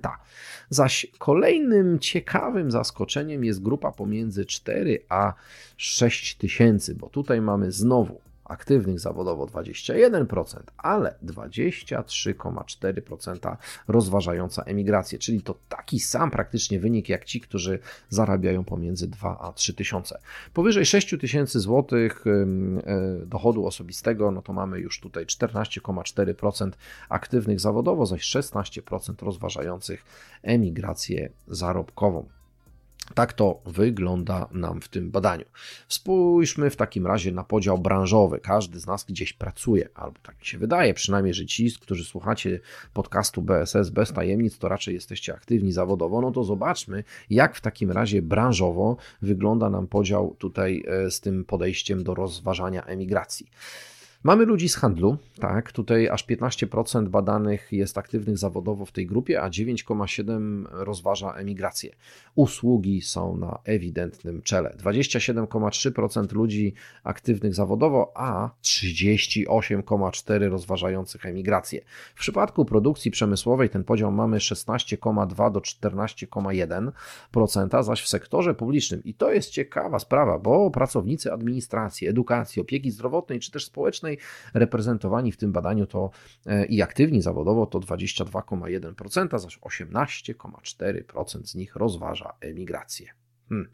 Zaś 0.71 1.07
kolejnym 1.19 1.99
ciekawym 1.99 2.71
zaskoczeniem 2.71 3.45
jest 3.45 3.63
grupa 3.63 3.93
pomiędzy 3.93 4.47
4 4.47 4.67
4 4.67 5.05
a 5.09 5.35
6 5.77 6.35
tysięcy, 6.37 6.95
bo 6.95 7.09
tutaj 7.09 7.41
mamy 7.41 7.73
znowu 7.73 8.21
aktywnych 8.49 9.01
zawodowo 9.01 9.47
21%, 9.47 10.61
ale 10.79 11.15
23,4% 11.25 13.57
rozważająca 13.89 14.63
emigrację, 14.63 15.19
czyli 15.19 15.43
to 15.43 15.55
taki 15.69 16.01
sam 16.01 16.31
praktycznie 16.31 16.81
wynik 16.81 17.09
jak 17.09 17.25
ci, 17.25 17.41
którzy 17.41 17.79
zarabiają 18.09 18.65
pomiędzy 18.65 19.09
2 19.09 19.39
a 19.41 19.53
3 19.53 19.75
tysiące. 19.75 20.19
Powyżej 20.55 20.87
6 20.87 21.15
tysięcy 21.21 21.61
złotych 21.61 22.25
e, 22.27 22.47
dochodu 23.27 23.67
osobistego, 23.67 24.31
no 24.31 24.43
to 24.43 24.53
mamy 24.53 24.81
już 24.81 25.01
tutaj 25.01 25.27
14,4% 25.27 26.71
aktywnych 27.09 27.61
zawodowo, 27.61 28.07
zaś 28.07 28.23
16% 28.23 29.25
rozważających 29.25 30.05
emigrację 30.43 31.29
zarobkową. 31.49 32.36
Tak 33.15 33.33
to 33.33 33.61
wygląda 33.67 34.49
nam 34.53 34.81
w 34.81 34.89
tym 34.89 35.11
badaniu. 35.11 35.45
Spójrzmy 35.89 36.71
w 36.71 36.77
takim 36.77 37.07
razie 37.07 37.33
na 37.33 37.45
podział 37.45 37.79
branżowy. 37.79 38.41
Każdy 38.41 38.81
z 38.81 38.87
nas 38.87 39.05
gdzieś 39.05 39.33
pracuje, 39.33 39.89
albo 39.95 40.19
tak 40.23 40.39
mi 40.39 40.47
się 40.47 40.59
wydaje, 40.59 40.95
przynajmniej, 40.95 41.35
że 41.35 41.47
ci, 41.47 41.73
którzy 41.81 42.05
słuchacie 42.05 42.61
podcastu 42.93 43.43
BSS 43.43 43.91
bez 43.91 44.13
tajemnic, 44.13 44.59
to 44.59 44.69
raczej 44.69 44.95
jesteście 44.95 45.35
aktywni 45.35 45.73
zawodowo. 45.73 46.21
No 46.21 46.31
to 46.31 46.45
zobaczmy, 46.45 47.05
jak 47.31 47.57
w 47.57 47.61
takim 47.61 47.91
razie 47.91 48.23
branżowo 48.23 48.97
wygląda 49.23 49.71
nam 49.71 49.87
podział 49.87 50.37
tutaj 50.39 50.85
e, 50.87 51.11
z 51.11 51.21
tym 51.21 51.45
podejściem 51.45 52.05
do 52.05 52.15
rozważania 52.15 52.85
emigracji. 52.85 53.47
Mamy 54.23 54.45
ludzi 54.45 54.69
z 54.69 54.77
handlu, 54.77 55.17
tak, 55.41 55.73
tutaj 55.73 56.09
aż 56.09 56.27
15% 56.27 57.09
badanych 57.09 57.73
jest 57.73 57.99
aktywnych 57.99 58.39
zawodowo 58.39 58.85
w 58.85 58.93
tej 58.93 59.07
grupie, 59.07 59.43
a 59.43 59.51
9,7% 59.51 60.65
rozważa 60.71 61.33
emigrację. 61.33 61.95
Usługi 62.35 63.03
są 63.03 63.37
na 63.37 63.59
ewidentnym 63.65 64.43
czele. 64.43 64.77
27,3% 64.83 66.33
ludzi 66.33 66.75
aktywnych 67.05 67.55
zawodowo, 67.55 68.13
a 68.15 68.51
38,4% 68.63 70.51
rozważających 70.51 71.27
emigrację. 71.27 71.81
W 72.15 72.21
przypadku 72.21 72.65
produkcji 72.65 73.11
przemysłowej 73.11 73.71
ten 73.71 73.85
podział 73.85 74.13
mamy 74.13 74.39
16,2 74.39 75.53
do 75.53 75.61
14,1%, 75.61 77.83
zaś 77.83 78.03
w 78.03 78.09
sektorze 78.09 78.55
publicznym, 78.55 79.05
i 79.05 79.15
to 79.15 79.33
jest 79.33 79.51
ciekawa 79.51 79.99
sprawa, 79.99 80.39
bo 80.39 80.71
pracownicy 80.71 81.33
administracji, 81.33 82.09
edukacji, 82.09 82.63
opieki 82.63 82.91
zdrowotnej 82.91 83.41
czy 83.41 83.51
też 83.51 83.65
społecznej 83.65 84.06
reprezentowani 84.55 85.33
w 85.33 85.37
tym 85.37 85.53
badaniu 85.53 85.87
to 85.87 86.11
e, 86.47 86.67
i 86.67 86.83
aktywni 86.83 87.23
zawodowo 87.23 87.67
to 87.67 87.81
22,1%, 87.81 89.39
zaś 89.39 89.59
18,4% 89.59 91.45
z 91.45 91.55
nich 91.55 91.77
rozważa 91.77 92.33
emigrację. 92.41 93.11
Hmm. 93.49 93.71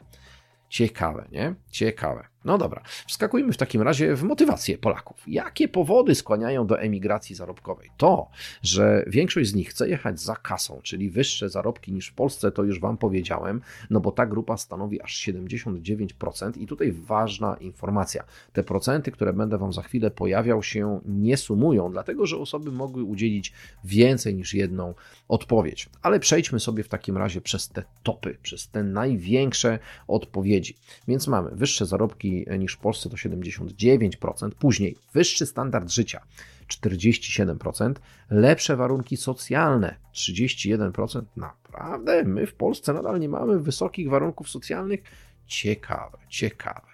Ciekawe, 0.69 1.27
nie? 1.31 1.55
Ciekawe. 1.69 2.32
No 2.45 2.57
dobra, 2.57 2.83
wskakujmy 3.07 3.53
w 3.53 3.57
takim 3.57 3.81
razie 3.81 4.15
w 4.15 4.23
motywację 4.23 4.77
Polaków. 4.77 5.23
Jakie 5.27 5.67
powody 5.67 6.15
skłaniają 6.15 6.67
do 6.67 6.79
emigracji 6.79 7.35
zarobkowej? 7.35 7.89
To, 7.97 8.29
że 8.61 9.03
większość 9.07 9.49
z 9.49 9.55
nich 9.55 9.69
chce 9.69 9.89
jechać 9.89 10.19
za 10.19 10.35
kasą, 10.35 10.79
czyli 10.83 11.09
wyższe 11.09 11.49
zarobki 11.49 11.93
niż 11.93 12.07
w 12.07 12.13
Polsce, 12.13 12.51
to 12.51 12.63
już 12.63 12.79
Wam 12.79 12.97
powiedziałem, 12.97 13.61
no 13.89 13.99
bo 13.99 14.11
ta 14.11 14.25
grupa 14.25 14.57
stanowi 14.57 15.01
aż 15.01 15.15
79% 15.15 16.57
i 16.57 16.67
tutaj 16.67 16.91
ważna 16.91 17.55
informacja. 17.55 18.23
Te 18.53 18.63
procenty, 18.63 19.11
które 19.11 19.33
będę 19.33 19.57
Wam 19.57 19.73
za 19.73 19.81
chwilę 19.81 20.11
pojawiał 20.11 20.63
się, 20.63 20.99
nie 21.05 21.37
sumują, 21.37 21.91
dlatego 21.91 22.25
że 22.25 22.37
osoby 22.37 22.71
mogły 22.71 23.03
udzielić 23.03 23.53
więcej 23.83 24.35
niż 24.35 24.53
jedną 24.53 24.93
odpowiedź. 25.27 25.89
Ale 26.01 26.19
przejdźmy 26.19 26.59
sobie 26.59 26.83
w 26.83 26.89
takim 26.89 27.17
razie 27.17 27.41
przez 27.41 27.69
te 27.69 27.83
topy, 28.03 28.37
przez 28.41 28.67
te 28.67 28.83
największe 28.83 29.79
odpowiedzi. 30.07 30.75
Więc 31.07 31.27
mamy 31.27 31.51
wyższe 31.51 31.85
zarobki 31.85 32.32
niż 32.59 32.73
w 32.73 32.77
Polsce 32.77 33.09
to 33.09 33.15
79%, 33.15 34.51
później 34.59 34.95
wyższy 35.13 35.45
standard 35.45 35.91
życia 35.91 36.21
47%, 36.67 37.93
lepsze 38.29 38.75
warunki 38.75 39.17
socjalne 39.17 39.95
31%. 40.13 41.21
Naprawdę, 41.35 42.23
my 42.23 42.47
w 42.47 42.53
Polsce 42.53 42.93
nadal 42.93 43.19
nie 43.19 43.29
mamy 43.29 43.59
wysokich 43.59 44.09
warunków 44.09 44.49
socjalnych. 44.49 45.03
Ciekawe, 45.47 46.17
ciekawe. 46.29 46.93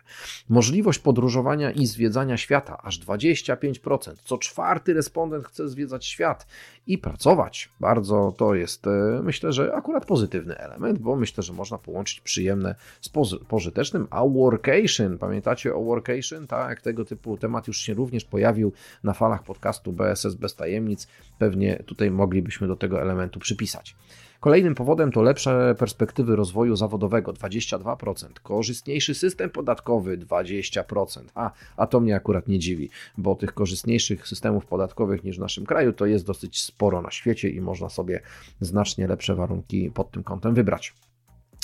Możliwość 0.50 1.00
podróżowania 1.00 1.72
i 1.72 1.86
zwiedzania 1.86 2.38
świata 2.38 2.78
aż 2.84 3.00
25%. 3.00 4.16
Co 4.24 4.38
czwarty 4.38 4.94
respondent 4.94 5.46
chce 5.46 5.70
zwiedzać 5.70 6.06
świat 6.06 6.48
i 6.88 6.98
pracować. 6.98 7.70
Bardzo 7.80 8.34
to 8.38 8.56
jest, 8.56 8.88
e, 8.88 9.22
myślę, 9.24 9.54
że 9.54 9.74
akurat 9.76 10.06
pozytywny 10.06 10.58
element, 10.58 11.00
bo 11.00 11.16
myślę, 11.16 11.44
że 11.44 11.54
można 11.54 11.78
połączyć 11.78 12.22
przyjemne 12.22 12.76
z 13.02 13.10
pożytecznym. 13.48 14.08
A 14.10 14.26
workation, 14.26 15.18
pamiętacie 15.18 15.76
o 15.76 15.84
workation? 15.84 16.48
Tak, 16.48 16.82
tego 16.82 17.06
typu 17.06 17.38
temat 17.38 17.68
już 17.68 17.78
się 17.78 17.94
również 17.94 18.26
pojawił 18.26 18.74
na 19.04 19.14
falach 19.14 19.44
podcastu 19.44 19.92
BSS 19.92 20.36
bez 20.36 20.56
tajemnic. 20.56 21.08
Pewnie 21.40 21.84
tutaj 21.86 22.12
moglibyśmy 22.12 22.68
do 22.68 22.76
tego 22.76 23.02
elementu 23.02 23.40
przypisać. 23.40 23.96
Kolejnym 24.40 24.76
powodem 24.76 25.12
to 25.12 25.22
lepsze 25.22 25.76
perspektywy 25.80 26.36
rozwoju 26.36 26.76
zawodowego 26.76 27.34
22%, 27.34 28.28
korzystniejszy 28.44 29.16
system 29.16 29.50
podatkowy 29.50 30.18
20%. 30.18 31.24
A, 31.36 31.52
a 31.78 31.88
to 31.88 32.00
mnie 32.00 32.16
akurat 32.16 32.48
nie 32.48 32.60
dziwi, 32.60 32.90
bo 33.18 33.36
tych 33.36 33.54
korzystniejszych 33.54 34.28
systemów 34.28 34.66
podatkowych 34.66 35.24
niż 35.24 35.38
w 35.38 35.40
naszym 35.40 35.66
kraju 35.66 35.94
to 35.94 36.06
jest 36.06 36.26
dosyć 36.26 36.62
sporo 36.62 37.02
na 37.02 37.12
świecie 37.12 37.50
i 37.50 37.62
można 37.62 37.90
sobie 37.90 38.22
znacznie 38.60 39.08
lepsze 39.08 39.36
warunki 39.36 39.92
pod 39.92 40.12
tym 40.12 40.24
kątem 40.24 40.54
wybrać. 40.54 40.94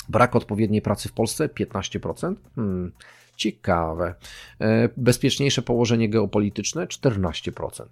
Brak 0.08 0.36
odpowiedniej 0.36 0.82
pracy 0.82 1.08
w 1.08 1.12
Polsce 1.12 1.48
15%. 1.48 2.34
Hmm, 2.54 2.92
ciekawe. 3.36 4.14
E, 4.60 4.88
bezpieczniejsze 4.96 5.62
położenie 5.62 6.08
geopolityczne 6.08 6.86
14%. 6.86 7.84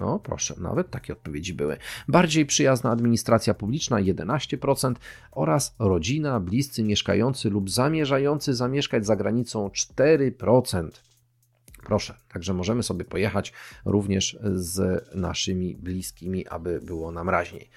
No 0.00 0.18
proszę, 0.18 0.54
nawet 0.58 0.90
takie 0.90 1.12
odpowiedzi 1.12 1.54
były. 1.54 1.76
Bardziej 2.08 2.46
przyjazna 2.46 2.90
administracja 2.90 3.54
publiczna 3.54 3.96
11% 3.96 4.94
oraz 5.32 5.74
rodzina, 5.78 6.40
bliscy 6.40 6.82
mieszkający 6.82 7.50
lub 7.50 7.70
zamierzający 7.70 8.54
zamieszkać 8.54 9.06
za 9.06 9.16
granicą 9.16 9.68
4%. 9.68 10.90
Proszę, 11.82 12.14
także 12.32 12.54
możemy 12.54 12.82
sobie 12.82 13.04
pojechać 13.04 13.52
również 13.84 14.38
z 14.54 15.04
naszymi 15.14 15.76
bliskimi, 15.76 16.46
aby 16.46 16.80
było 16.80 17.12
nam 17.12 17.28
raźniej. 17.28 17.70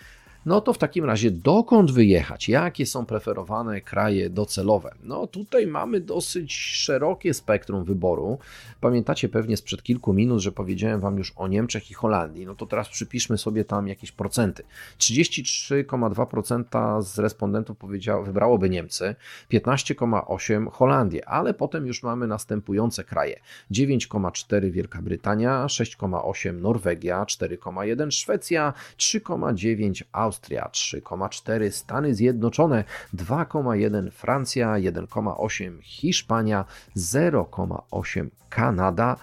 No 0.45 0.61
to 0.61 0.73
w 0.73 0.77
takim 0.77 1.05
razie 1.05 1.31
dokąd 1.31 1.91
wyjechać? 1.91 2.49
Jakie 2.49 2.85
są 2.85 3.05
preferowane 3.05 3.81
kraje 3.81 4.29
docelowe? 4.29 4.95
No 5.03 5.27
tutaj 5.27 5.67
mamy 5.67 5.99
dosyć 5.99 6.55
szerokie 6.55 7.33
spektrum 7.33 7.83
wyboru. 7.83 8.37
Pamiętacie 8.81 9.29
pewnie 9.29 9.57
sprzed 9.57 9.83
kilku 9.83 10.13
minut, 10.13 10.39
że 10.39 10.51
powiedziałem 10.51 10.99
Wam 10.99 11.17
już 11.17 11.33
o 11.35 11.47
Niemczech 11.47 11.91
i 11.91 11.93
Holandii. 11.93 12.45
No 12.45 12.55
to 12.55 12.65
teraz 12.65 12.89
przypiszmy 12.89 13.37
sobie 13.37 13.65
tam 13.65 13.87
jakieś 13.87 14.11
procenty. 14.11 14.63
33,2% 14.97 17.01
z 17.01 17.19
respondentów 17.19 17.77
powiedziało, 17.77 18.23
wybrałoby 18.23 18.69
Niemcy, 18.69 19.15
15,8% 19.51 20.71
Holandię, 20.71 21.29
ale 21.29 21.53
potem 21.53 21.87
już 21.87 22.03
mamy 22.03 22.27
następujące 22.27 23.03
kraje. 23.03 23.39
9,4% 23.71 24.71
Wielka 24.71 25.01
Brytania, 25.01 25.65
6,8% 25.65 26.61
Norwegia, 26.61 27.23
4,1% 27.23 28.11
Szwecja, 28.11 28.73
3,9% 28.97 30.03
Austria. 30.11 30.32
Austria 30.33 30.69
3,4, 30.71 31.71
Stany 31.71 32.15
Zjednoczone 32.15 32.83
2,1, 33.13 34.11
Francja 34.11 34.67
1,8, 34.73 35.81
Hiszpania 35.81 36.65
0,8, 36.97 38.27
Kanada 38.49 39.15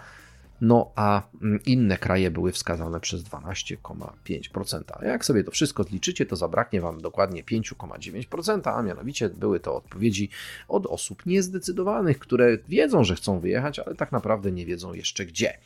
no 0.61 0.93
a 0.97 1.23
mm, 1.43 1.61
inne 1.67 1.97
kraje 1.97 2.31
były 2.31 2.53
wskazane 2.53 3.01
przez 3.01 3.23
12,5%. 3.25 5.05
Jak 5.05 5.25
sobie 5.25 5.45
to 5.45 5.51
wszystko 5.51 5.85
zliczycie, 5.85 6.27
to 6.27 6.37
zabraknie 6.37 6.81
Wam 6.81 7.01
dokładnie 7.01 7.45
5,9%, 7.45 8.79
a 8.79 8.83
mianowicie 8.83 9.29
były 9.29 9.61
to 9.61 9.77
odpowiedzi 9.77 10.29
od 10.69 10.87
osób 10.87 11.27
niezdecydowanych, 11.27 12.19
które 12.19 12.59
wiedzą, 12.69 13.05
że 13.05 13.15
chcą 13.15 13.41
wyjechać, 13.41 13.79
ale 13.79 13.95
tak 13.95 14.13
naprawdę 14.13 14.53
nie 14.53 14.67
wiedzą 14.67 14.95
jeszcze 14.95 15.27
gdzie. 15.27 15.59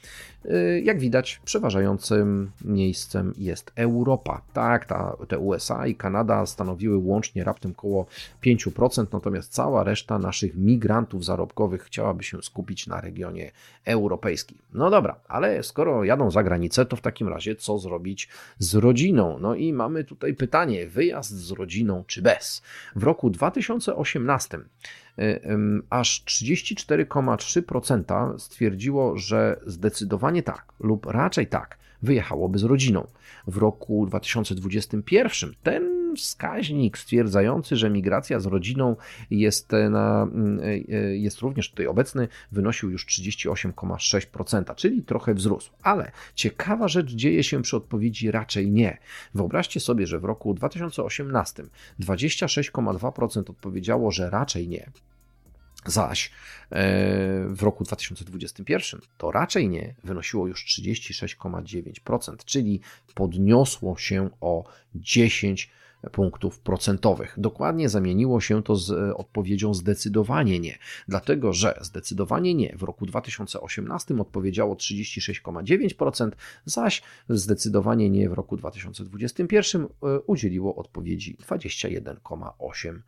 Y, 0.44 0.82
jak 0.84 0.98
widać, 0.98 1.40
przeważającym 1.44 2.50
miejscem 2.64 3.34
jest 3.38 3.72
Europa. 3.76 4.42
Tak, 4.52 4.86
ta, 4.86 5.16
te 5.28 5.38
USA 5.38 5.86
i 5.86 5.94
Kanada 5.94 6.46
stanowiły 6.46 6.96
łącznie 6.96 7.44
raptem 7.44 7.70
około 7.70 8.06
5%, 8.46 9.06
natomiast 9.12 9.52
cała 9.52 9.84
reszta 9.84 10.18
naszych 10.18 10.56
migrantów 10.56 11.24
zarobkowych 11.24 11.82
chciałaby 11.82 12.24
się 12.24 12.42
skupić 12.42 12.86
na 12.86 13.00
regionie 13.00 13.50
europejskim. 13.84 14.58
No 14.72 14.83
dobra, 14.90 15.20
ale 15.28 15.62
skoro 15.62 16.04
jadą 16.04 16.30
za 16.30 16.42
granicę, 16.42 16.86
to 16.86 16.96
w 16.96 17.00
takim 17.00 17.28
razie 17.28 17.56
co 17.56 17.78
zrobić 17.78 18.28
z 18.58 18.74
rodziną? 18.74 19.38
No 19.38 19.54
i 19.54 19.72
mamy 19.72 20.04
tutaj 20.04 20.34
pytanie: 20.34 20.86
wyjazd 20.86 21.30
z 21.30 21.50
rodziną 21.50 22.04
czy 22.06 22.22
bez? 22.22 22.62
W 22.96 23.02
roku 23.02 23.30
2018 23.30 24.58
Y, 25.18 25.40
aż 25.90 26.24
34,3% 26.24 28.38
stwierdziło, 28.38 29.18
że 29.18 29.60
zdecydowanie 29.66 30.42
tak 30.42 30.72
lub 30.80 31.06
raczej 31.06 31.46
tak 31.46 31.78
wyjechałoby 32.02 32.58
z 32.58 32.64
rodziną. 32.64 33.06
W 33.46 33.56
roku 33.56 34.06
2021 34.06 35.54
ten 35.62 36.03
wskaźnik 36.16 36.98
stwierdzający, 36.98 37.76
że 37.76 37.90
migracja 37.90 38.40
z 38.40 38.46
rodziną 38.46 38.96
jest, 39.30 39.72
na, 39.90 40.22
mm, 40.22 40.60
y, 40.60 41.18
jest 41.18 41.40
również 41.40 41.70
tutaj 41.70 41.86
obecny, 41.86 42.28
wynosił 42.52 42.90
już 42.90 43.06
38,6%, 43.06 44.74
czyli 44.74 45.02
trochę 45.02 45.34
wzrósł. 45.34 45.70
Ale 45.82 46.12
ciekawa 46.34 46.88
rzecz 46.88 47.14
dzieje 47.14 47.44
się 47.44 47.62
przy 47.62 47.76
odpowiedzi 47.76 48.30
raczej 48.30 48.70
nie. 48.70 48.98
Wyobraźcie 49.34 49.80
sobie, 49.80 50.06
że 50.06 50.18
w 50.18 50.24
roku 50.24 50.54
2018 50.54 51.64
26,2% 52.00 53.50
odpowiedziało, 53.50 54.10
że 54.10 54.30
raczej 54.30 54.68
nie. 54.68 54.90
Zaś 55.86 56.30
e, 56.70 56.84
w 57.48 57.62
roku 57.62 57.84
2021 57.84 59.00
to 59.18 59.30
raczej 59.30 59.68
nie 59.68 59.94
wynosiło 60.04 60.46
już 60.46 60.66
36,9%, 60.66 62.36
czyli 62.44 62.80
podniosło 63.14 63.96
się 63.96 64.30
o 64.40 64.64
10 64.94 65.70
punktów 66.12 66.60
procentowych. 66.60 67.34
Dokładnie 67.38 67.88
zamieniło 67.88 68.40
się 68.40 68.62
to 68.62 68.76
z 68.76 68.90
e, 68.90 69.16
odpowiedzią 69.16 69.74
zdecydowanie 69.74 70.60
nie, 70.60 70.78
dlatego 71.08 71.52
że 71.52 71.78
zdecydowanie 71.80 72.54
nie 72.54 72.76
w 72.76 72.82
roku 72.82 73.06
2018 73.06 74.20
odpowiedziało 74.20 74.74
36,9%, 74.74 76.30
zaś 76.64 77.02
zdecydowanie 77.28 78.10
nie 78.10 78.28
w 78.28 78.32
roku 78.32 78.56
2021 78.56 79.82
e, 79.82 79.86
udzieliło 80.20 80.76
odpowiedzi 80.76 81.36
21,8%. 81.36 83.00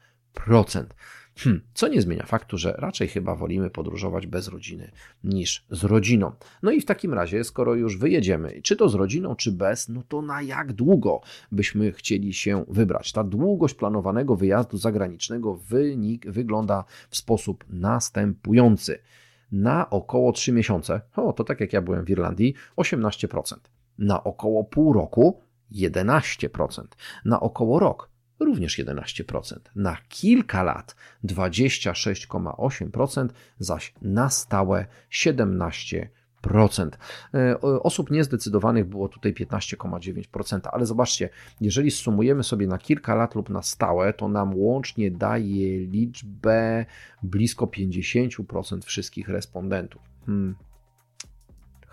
Hmm, 1.39 1.61
co 1.75 1.89
nie 1.89 2.03
zmienia 2.03 2.27
faktu, 2.27 2.59
że 2.59 2.75
raczej 2.79 3.09
chyba 3.09 3.35
wolimy 3.35 3.71
podróżować 3.71 4.27
bez 4.27 4.49
rodziny 4.49 4.91
niż 5.25 5.65
z 5.71 5.85
rodziną. 5.85 6.33
No 6.63 6.71
i 6.71 6.81
w 6.81 6.85
takim 6.85 7.15
razie, 7.15 7.45
skoro 7.45 7.75
już 7.75 7.99
wyjedziemy, 7.99 8.61
czy 8.63 8.77
to 8.77 8.89
z 8.89 8.95
rodziną, 8.95 9.37
czy 9.37 9.53
bez, 9.53 9.89
no 9.89 10.03
to 10.09 10.23
na 10.23 10.43
jak 10.43 10.73
długo 10.73 11.21
byśmy 11.53 11.93
chcieli 11.93 12.35
się 12.35 12.65
wybrać? 12.69 13.13
Ta 13.13 13.25
długość 13.25 13.75
planowanego 13.75 14.37
wyjazdu 14.37 14.77
zagranicznego 14.77 15.55
wynik 15.55 16.31
wygląda 16.31 16.85
w 17.11 17.17
sposób 17.17 17.65
następujący. 17.69 18.99
Na 19.53 19.91
około 19.91 20.33
3 20.33 20.53
miesiące, 20.53 21.01
o 21.17 21.33
to 21.33 21.45
tak 21.45 21.61
jak 21.61 21.73
ja 21.73 21.83
byłem 21.83 22.05
w 22.05 22.11
Irlandii, 22.11 22.55
18%. 22.77 23.57
Na 23.99 24.25
około 24.25 24.65
pół 24.65 24.93
roku 24.93 25.41
11%. 25.73 26.85
Na 27.25 27.41
około 27.41 27.79
rok 27.79 28.16
również 28.41 28.79
11%, 28.79 29.57
na 29.77 29.97
kilka 30.09 30.63
lat 30.63 30.97
26,8%, 31.25 33.29
zaś 33.59 33.95
na 34.03 34.31
stałe 34.31 34.87
17%. 35.11 36.07
E, 37.35 37.61
osób 37.61 38.11
niezdecydowanych 38.11 38.85
było 38.85 39.09
tutaj 39.09 39.35
15,9%, 39.35 40.61
ale 40.73 40.87
zobaczcie, 40.87 41.29
jeżeli 41.61 41.91
sumujemy 41.91 42.43
sobie 42.43 42.67
na 42.67 42.79
kilka 42.79 43.15
lat 43.15 43.35
lub 43.35 43.51
na 43.51 43.63
stałe, 43.63 44.13
to 44.13 44.29
nam 44.29 44.59
łącznie 44.59 45.11
daje 45.11 45.79
liczbę 45.79 46.87
blisko 47.23 47.67
50% 47.67 48.85
wszystkich 48.85 49.29
respondentów. 49.29 50.03
Hmm 50.27 50.57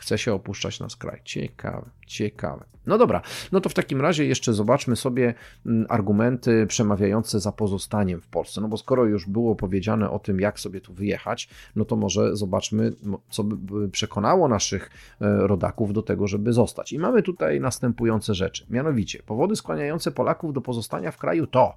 chce 0.03 0.17
się 0.17 0.33
opuszczać 0.33 0.79
na 0.79 0.89
skraj. 0.89 1.21
Ciekawe, 1.23 1.89
ciekawe. 2.07 2.65
No 2.85 2.97
dobra, 2.97 3.21
no 3.51 3.61
to 3.61 3.69
w 3.69 3.73
takim 3.73 4.01
razie 4.01 4.25
jeszcze 4.25 4.53
zobaczmy 4.53 4.95
sobie 4.95 5.33
mm, 5.65 5.85
argumenty 5.89 6.67
przemawiające 6.67 7.39
za 7.39 7.51
pozostaniem 7.51 8.21
w 8.21 8.27
Polsce. 8.27 8.61
No 8.61 8.67
bo 8.67 8.77
skoro 8.77 9.05
już 9.05 9.25
było 9.25 9.55
powiedziane 9.55 10.09
o 10.09 10.19
tym, 10.19 10.39
jak 10.39 10.59
sobie 10.59 10.81
tu 10.81 10.93
wyjechać, 10.93 11.49
no 11.75 11.85
to 11.85 11.95
może 11.95 12.35
zobaczmy, 12.35 12.93
co 13.29 13.43
by 13.43 13.89
przekonało 13.89 14.47
naszych 14.47 14.89
e, 15.21 15.47
rodaków 15.47 15.93
do 15.93 16.01
tego, 16.01 16.27
żeby 16.27 16.53
zostać. 16.53 16.93
I 16.93 16.99
mamy 16.99 17.23
tutaj 17.23 17.59
następujące 17.59 18.33
rzeczy. 18.33 18.65
Mianowicie, 18.69 19.23
powody 19.25 19.55
skłaniające 19.55 20.11
Polaków 20.11 20.53
do 20.53 20.61
pozostania 20.61 21.11
w 21.11 21.17
kraju 21.17 21.47
to 21.47 21.75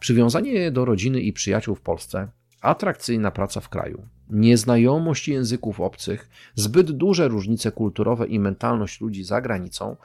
przywiązanie 0.00 0.70
do 0.70 0.84
rodziny 0.84 1.20
i 1.20 1.32
przyjaciół 1.32 1.74
w 1.74 1.80
Polsce, 1.80 2.28
atrakcyjna 2.60 3.30
praca 3.30 3.60
w 3.60 3.68
kraju, 3.68 4.02
nieznajomość 4.30 5.28
języków 5.28 5.80
obcych, 5.80 6.28
zbyt 6.54 6.90
duże 6.90 7.28
różnice 7.28 7.72
kulturowe 7.72 8.26
i 8.26 8.38
mentalność 8.38 9.00
ludzi 9.00 9.24
za 9.24 9.40
granicą, 9.40 9.96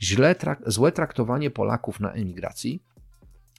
źle 0.00 0.34
trak 0.34 0.62
złe 0.66 0.92
traktowanie 0.92 1.50
Polaków 1.50 2.00
na 2.00 2.12
emigracji, 2.12 2.82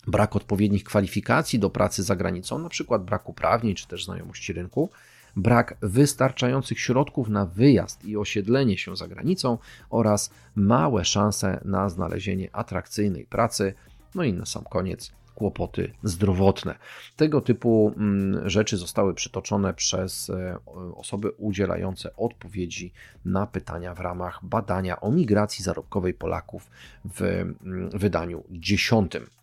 brak 0.07 0.35
odpowiednich 0.35 0.83
kwalifikacji 0.83 1.59
do 1.59 1.69
pracy 1.69 2.03
za 2.03 2.15
granicą, 2.15 2.55
np. 2.55 2.99
brak 2.99 3.29
uprawnień 3.29 3.75
czy 3.75 3.87
też 3.87 4.05
znajomości 4.05 4.53
rynku, 4.53 4.89
brak 5.35 5.77
wystarczających 5.81 6.79
środków 6.79 7.29
na 7.29 7.45
wyjazd 7.45 8.05
i 8.05 8.17
osiedlenie 8.17 8.77
się 8.77 8.95
za 8.95 9.07
granicą 9.07 9.57
oraz 9.89 10.31
małe 10.55 11.05
szanse 11.05 11.61
na 11.65 11.89
znalezienie 11.89 12.55
atrakcyjnej 12.55 13.25
pracy. 13.25 13.73
No 14.15 14.23
i 14.23 14.33
na 14.33 14.45
sam 14.45 14.63
koniec 14.63 15.11
kłopoty 15.39 15.93
zdrowotne. 16.03 16.75
Tego 17.15 17.41
typu 17.41 17.93
mm, 17.97 18.49
rzeczy 18.49 18.77
zostały 18.77 19.13
przytoczone 19.13 19.73
przez 19.73 20.29
e, 20.29 20.57
osoby 20.95 21.31
udzielające 21.31 22.15
odpowiedzi 22.15 22.91
na 23.25 23.47
pytania 23.47 23.95
w 23.95 23.99
ramach 23.99 24.39
badania 24.43 25.01
o 25.01 25.11
migracji 25.11 25.63
zarobkowej 25.63 26.13
Polaków 26.13 26.69
w 27.05 27.21
mm, 27.21 27.89
wydaniu 27.89 28.43
dziesiątym. 28.51 29.38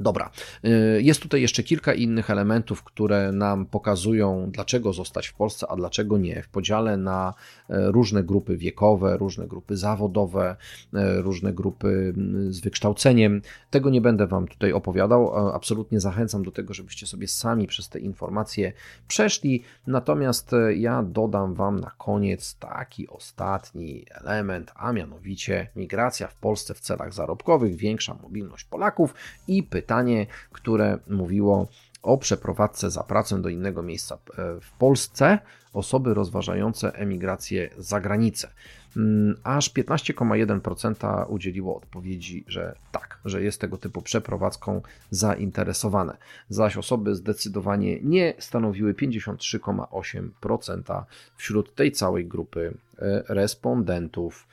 Dobra, 0.00 0.30
y, 0.64 1.02
jest 1.02 1.22
tutaj 1.22 1.42
jeszcze 1.42 1.62
kilka 1.62 1.94
innych 1.94 2.30
elementów, 2.30 2.82
które 2.82 3.32
nam 3.32 3.66
pokazują, 3.66 4.50
dlaczego 4.50 4.92
zostać 4.92 5.28
w 5.28 5.34
Polsce, 5.34 5.66
a 5.70 5.76
dlaczego 5.76 6.18
nie. 6.18 6.42
W 6.42 6.48
podziale 6.48 6.96
na 6.96 7.34
e, 7.70 7.90
różne 7.90 8.24
grupy 8.24 8.56
wiekowe, 8.56 9.16
różne 9.16 9.46
grupy 9.46 9.76
zawodowe, 9.76 10.56
e, 10.94 11.22
różne 11.22 11.52
grupy 11.52 12.14
z 12.48 12.60
wykształceniem. 12.60 13.42
Tego 13.70 13.90
nie 13.90 14.00
będę 14.00 14.26
Wam 14.26 14.48
tutaj 14.48 14.72
opowiadał. 14.72 15.50
Absolutnie 15.54 16.00
zachęcam 16.00 16.42
do 16.42 16.50
tego, 16.50 16.74
żebyście 16.74 17.06
sobie 17.06 17.28
sami 17.28 17.66
przez 17.66 17.88
te 17.88 17.98
informacje 17.98 18.72
przeszli. 19.08 19.62
Natomiast 19.86 20.50
ja 20.74 21.02
dodam 21.02 21.54
Wam 21.54 21.80
na 21.80 21.90
koniec 21.98 22.54
taki 22.54 23.08
ostatni 23.08 24.04
element, 24.10 24.72
a 24.74 24.92
mianowicie 24.92 25.68
migracja 25.76 26.28
w 26.28 26.34
Polsce 26.34 26.74
w 26.74 26.80
celach 26.80 27.14
zarobkowych, 27.14 27.76
większa 27.76 28.16
mobilność 28.22 28.64
Polaków 28.64 29.14
i 29.48 29.62
pytanie, 29.62 29.85
pytanie, 29.86 30.26
które 30.52 30.98
mówiło 31.08 31.68
o 32.02 32.18
przeprowadzce 32.18 32.90
za 32.90 33.02
pracę 33.02 33.42
do 33.42 33.48
innego 33.48 33.82
miejsca 33.82 34.14
e, 34.14 34.18
w 34.60 34.72
Polsce 34.78 35.38
osoby 35.72 36.14
rozważające 36.14 36.92
emigrację 36.92 37.70
za 37.78 38.00
granicę. 38.00 38.48
Mm, 38.96 39.36
aż 39.44 39.70
15,1% 39.70 41.26
udzieliło 41.28 41.76
odpowiedzi, 41.76 42.44
że 42.48 42.74
tak, 42.92 43.18
że 43.24 43.42
jest 43.42 43.60
tego 43.60 43.76
typu 43.76 44.02
przeprowadzką 44.02 44.82
zainteresowane. 45.10 46.16
Zaś 46.48 46.76
osoby 46.76 47.14
zdecydowanie 47.14 47.98
nie 48.02 48.34
stanowiły 48.38 48.94
53,8% 48.94 51.02
wśród 51.36 51.74
tej 51.74 51.92
całej 51.92 52.26
grupy 52.26 52.74
e, 52.98 53.22
respondentów. 53.28 54.46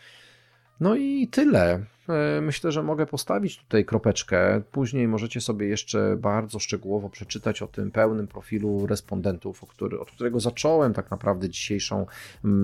No 0.80 0.96
i 0.96 1.28
tyle. 1.28 1.93
E, 2.10 2.42
myślę, 2.42 2.72
że 2.72 2.84
mogę 2.84 3.06
postawić 3.06 3.58
tutaj 3.58 3.86
kropeczkę. 3.86 4.62
Później 4.72 5.08
możecie 5.08 5.42
sobie 5.42 5.68
jeszcze 5.68 6.18
bardzo 6.18 6.60
szczegółowo 6.60 7.10
przeczytać 7.10 7.62
o 7.62 7.68
tym 7.68 7.92
pełnym 7.92 8.28
profilu 8.28 8.88
respondentów, 8.88 9.62
który, 9.70 10.00
od 10.00 10.12
którego 10.12 10.40
zacząłem 10.40 10.94
tak 10.94 11.12
naprawdę 11.12 11.50
dzisiejszą, 11.50 12.06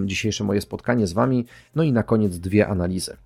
dzisiejsze 0.05 0.43
moje 0.43 0.61
spotkanie 0.61 1.07
z 1.07 1.13
Wami. 1.13 1.45
No 1.75 1.83
i 1.83 1.93
na 1.93 2.03
koniec 2.03 2.39
dwie 2.39 2.67
analizy. 2.67 3.17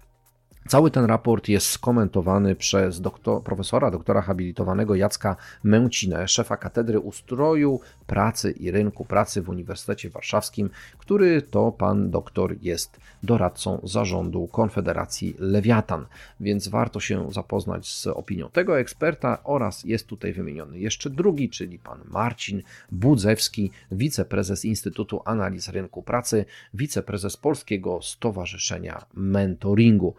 Cały 0.68 0.92
ten 0.92 1.06
raport 1.06 1.48
jest 1.48 1.70
skomentowany 1.70 2.56
przez 2.56 3.02
doktor, 3.02 3.44
profesora, 3.44 3.92
doktora 3.92 4.22
habilitowanego 4.22 4.96
Jacka 4.96 5.36
Męcinę, 5.64 6.28
szefa 6.28 6.58
Katedry 6.58 7.00
Ustroju 7.00 7.80
Pracy 8.14 8.52
i 8.52 8.72
Rynku 8.72 9.06
Pracy 9.06 9.42
w 9.42 9.50
Uniwersytecie 9.50 10.10
Warszawskim, 10.10 10.70
który 10.98 11.42
to 11.42 11.72
pan 11.72 12.12
doktor 12.12 12.56
jest 12.62 13.00
doradcą 13.24 13.80
zarządu 13.84 14.48
Konfederacji 14.48 15.36
Lewiatan, 15.40 16.06
więc 16.40 16.68
warto 16.68 17.00
się 17.00 17.32
zapoznać 17.32 17.88
z 17.88 18.08
opinią 18.08 18.50
tego 18.50 18.80
eksperta 18.80 19.44
oraz 19.44 19.84
jest 19.84 20.08
tutaj 20.08 20.34
wymieniony 20.34 20.80
jeszcze 20.80 21.10
drugi, 21.10 21.50
czyli 21.50 21.80
pan 21.80 22.00
Marcin 22.06 22.62
Budzewski, 22.92 23.72
wiceprezes 23.92 24.66
Instytutu 24.66 25.22
Analiz 25.26 25.70
Rynku 25.70 26.04
Pracy, 26.04 26.46
wiceprezes 26.74 27.38
Polskiego 27.38 28.00
Stowarzyszenia 28.02 29.06
Mentoringu. 29.14 30.16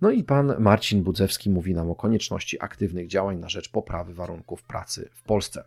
No 0.00 0.10
i 0.10 0.24
pan 0.24 0.54
Marcin 0.58 1.02
Budzewski 1.02 1.50
mówi 1.50 1.74
nam 1.74 1.90
o 1.90 1.94
konieczności 1.94 2.60
aktywnych 2.60 3.06
działań 3.06 3.38
na 3.38 3.48
rzecz 3.48 3.68
poprawy 3.68 4.14
warunków 4.14 4.62
pracy 4.62 5.08
w 5.14 5.22
Polsce. 5.22 5.64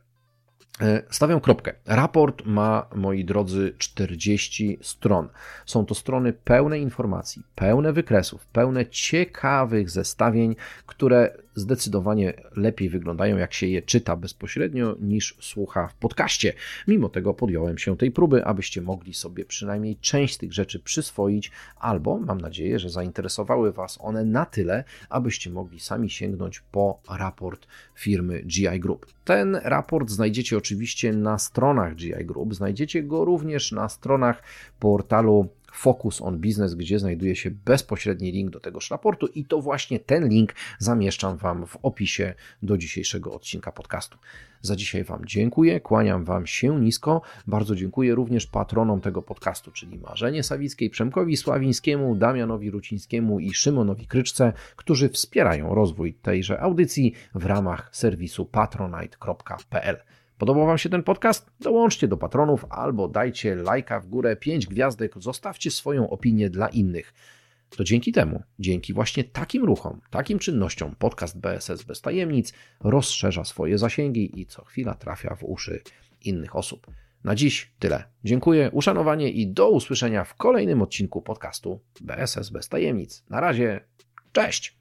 E, 0.81 1.03
stawiam 1.09 1.39
kropkę. 1.39 1.73
Raport 1.85 2.45
ma, 2.45 2.87
moi 2.95 3.25
drodzy, 3.25 3.75
40 3.77 4.79
stron. 4.81 5.29
Są 5.65 5.85
to 5.85 5.95
strony 5.95 6.33
pełne 6.33 6.79
informacji, 6.79 7.43
pełne 7.55 7.93
wykresów, 7.93 8.45
pełne 8.45 8.85
ciekawych 8.85 9.89
zestawień, 9.89 10.55
które 10.85 11.37
zdecydowanie 11.55 12.33
lepiej 12.55 12.89
wyglądają, 12.89 13.37
jak 13.37 13.53
się 13.53 13.67
je 13.67 13.81
czyta 13.81 14.15
bezpośrednio, 14.15 14.95
niż 14.99 15.35
słucha 15.39 15.87
w 15.87 15.95
podcaście. 15.95 16.53
Mimo 16.87 17.09
tego 17.09 17.33
podjąłem 17.33 17.77
się 17.77 17.97
tej 17.97 18.11
próby, 18.11 18.45
abyście 18.45 18.81
mogli 18.81 19.13
sobie 19.13 19.45
przynajmniej 19.45 19.95
część 19.95 20.37
tych 20.37 20.53
rzeczy 20.53 20.79
przyswoić, 20.79 21.51
albo 21.79 22.17
mam 22.17 22.41
nadzieję, 22.41 22.79
że 22.79 22.89
zainteresowały 22.89 23.71
Was 23.71 23.97
one 24.01 24.25
na 24.25 24.45
tyle, 24.45 24.83
abyście 25.09 25.49
mogli 25.49 25.79
sami 25.79 26.09
sięgnąć 26.09 26.63
po 26.71 27.01
raport 27.09 27.67
firmy 27.95 28.41
GI 28.43 28.79
Group. 28.79 29.05
Ten 29.25 29.55
raport 29.55 30.09
znajdziecie 30.09 30.57
oczywiście 30.57 31.13
na 31.13 31.37
stronach 31.37 31.95
GI 31.95 32.25
Group, 32.25 32.55
znajdziecie 32.55 33.03
go 33.03 33.25
również 33.25 33.71
na 33.71 33.89
stronach 33.89 34.43
portalu 34.79 35.49
Focus 35.71 36.21
on 36.21 36.39
Business, 36.39 36.75
gdzie 36.75 36.99
znajduje 36.99 37.35
się 37.35 37.51
bezpośredni 37.51 38.31
link 38.31 38.49
do 38.49 38.59
tegoż 38.59 38.91
raportu 38.91 39.27
i 39.27 39.45
to 39.45 39.61
właśnie 39.61 39.99
ten 39.99 40.29
link 40.29 40.53
zamieszczam 40.79 41.37
Wam 41.37 41.65
w 41.65 41.77
opisie 41.81 42.33
do 42.63 42.77
dzisiejszego 42.77 43.33
odcinka 43.33 43.71
podcastu. 43.71 44.17
Za 44.61 44.75
dzisiaj 44.75 45.03
Wam 45.03 45.25
dziękuję, 45.25 45.79
kłaniam 45.79 46.23
Wam 46.23 46.47
się 46.47 46.79
nisko. 46.79 47.21
Bardzo 47.47 47.75
dziękuję 47.75 48.15
również 48.15 48.47
patronom 48.47 49.01
tego 49.01 49.21
podcastu, 49.21 49.71
czyli 49.71 49.99
Marzenie 49.99 50.43
Sawickiej, 50.43 50.89
Przemkowi 50.89 51.37
Sławińskiemu, 51.37 52.15
Damianowi 52.15 52.71
Rucińskiemu 52.71 53.39
i 53.39 53.53
Szymonowi 53.53 54.07
Kryczce, 54.07 54.53
którzy 54.75 55.09
wspierają 55.09 55.75
rozwój 55.75 56.13
tejże 56.13 56.59
audycji 56.61 57.13
w 57.35 57.45
ramach 57.45 57.89
serwisu 57.91 58.45
patronite.pl. 58.45 59.97
Podobał 60.41 60.65
Wam 60.65 60.77
się 60.77 60.89
ten 60.89 61.03
podcast? 61.03 61.51
Dołączcie 61.59 62.07
do 62.07 62.17
patronów 62.17 62.65
albo 62.69 63.07
dajcie 63.07 63.55
lajka 63.55 63.99
w 63.99 64.07
górę, 64.07 64.35
5 64.35 64.67
gwiazdek, 64.67 65.13
zostawcie 65.17 65.71
swoją 65.71 66.09
opinię 66.09 66.49
dla 66.49 66.67
innych. 66.67 67.13
To 67.69 67.83
dzięki 67.83 68.11
temu, 68.11 68.43
dzięki 68.59 68.93
właśnie 68.93 69.23
takim 69.23 69.63
ruchom, 69.63 70.01
takim 70.09 70.39
czynnościom, 70.39 70.95
podcast 70.99 71.39
BSS 71.39 71.83
bez 71.83 72.01
tajemnic 72.01 72.53
rozszerza 72.79 73.43
swoje 73.43 73.77
zasięgi 73.77 74.39
i 74.39 74.45
co 74.45 74.65
chwila 74.65 74.93
trafia 74.93 75.35
w 75.35 75.43
uszy 75.43 75.81
innych 76.21 76.55
osób. 76.55 76.87
Na 77.23 77.35
dziś 77.35 77.71
tyle. 77.79 78.03
Dziękuję, 78.23 78.69
uszanowanie 78.71 79.29
i 79.29 79.47
do 79.47 79.69
usłyszenia 79.69 80.23
w 80.23 80.35
kolejnym 80.35 80.81
odcinku 80.81 81.21
podcastu 81.21 81.79
BSS 81.99 82.49
bez 82.49 82.69
tajemnic. 82.69 83.23
Na 83.29 83.39
razie, 83.39 83.79
cześć! 84.31 84.80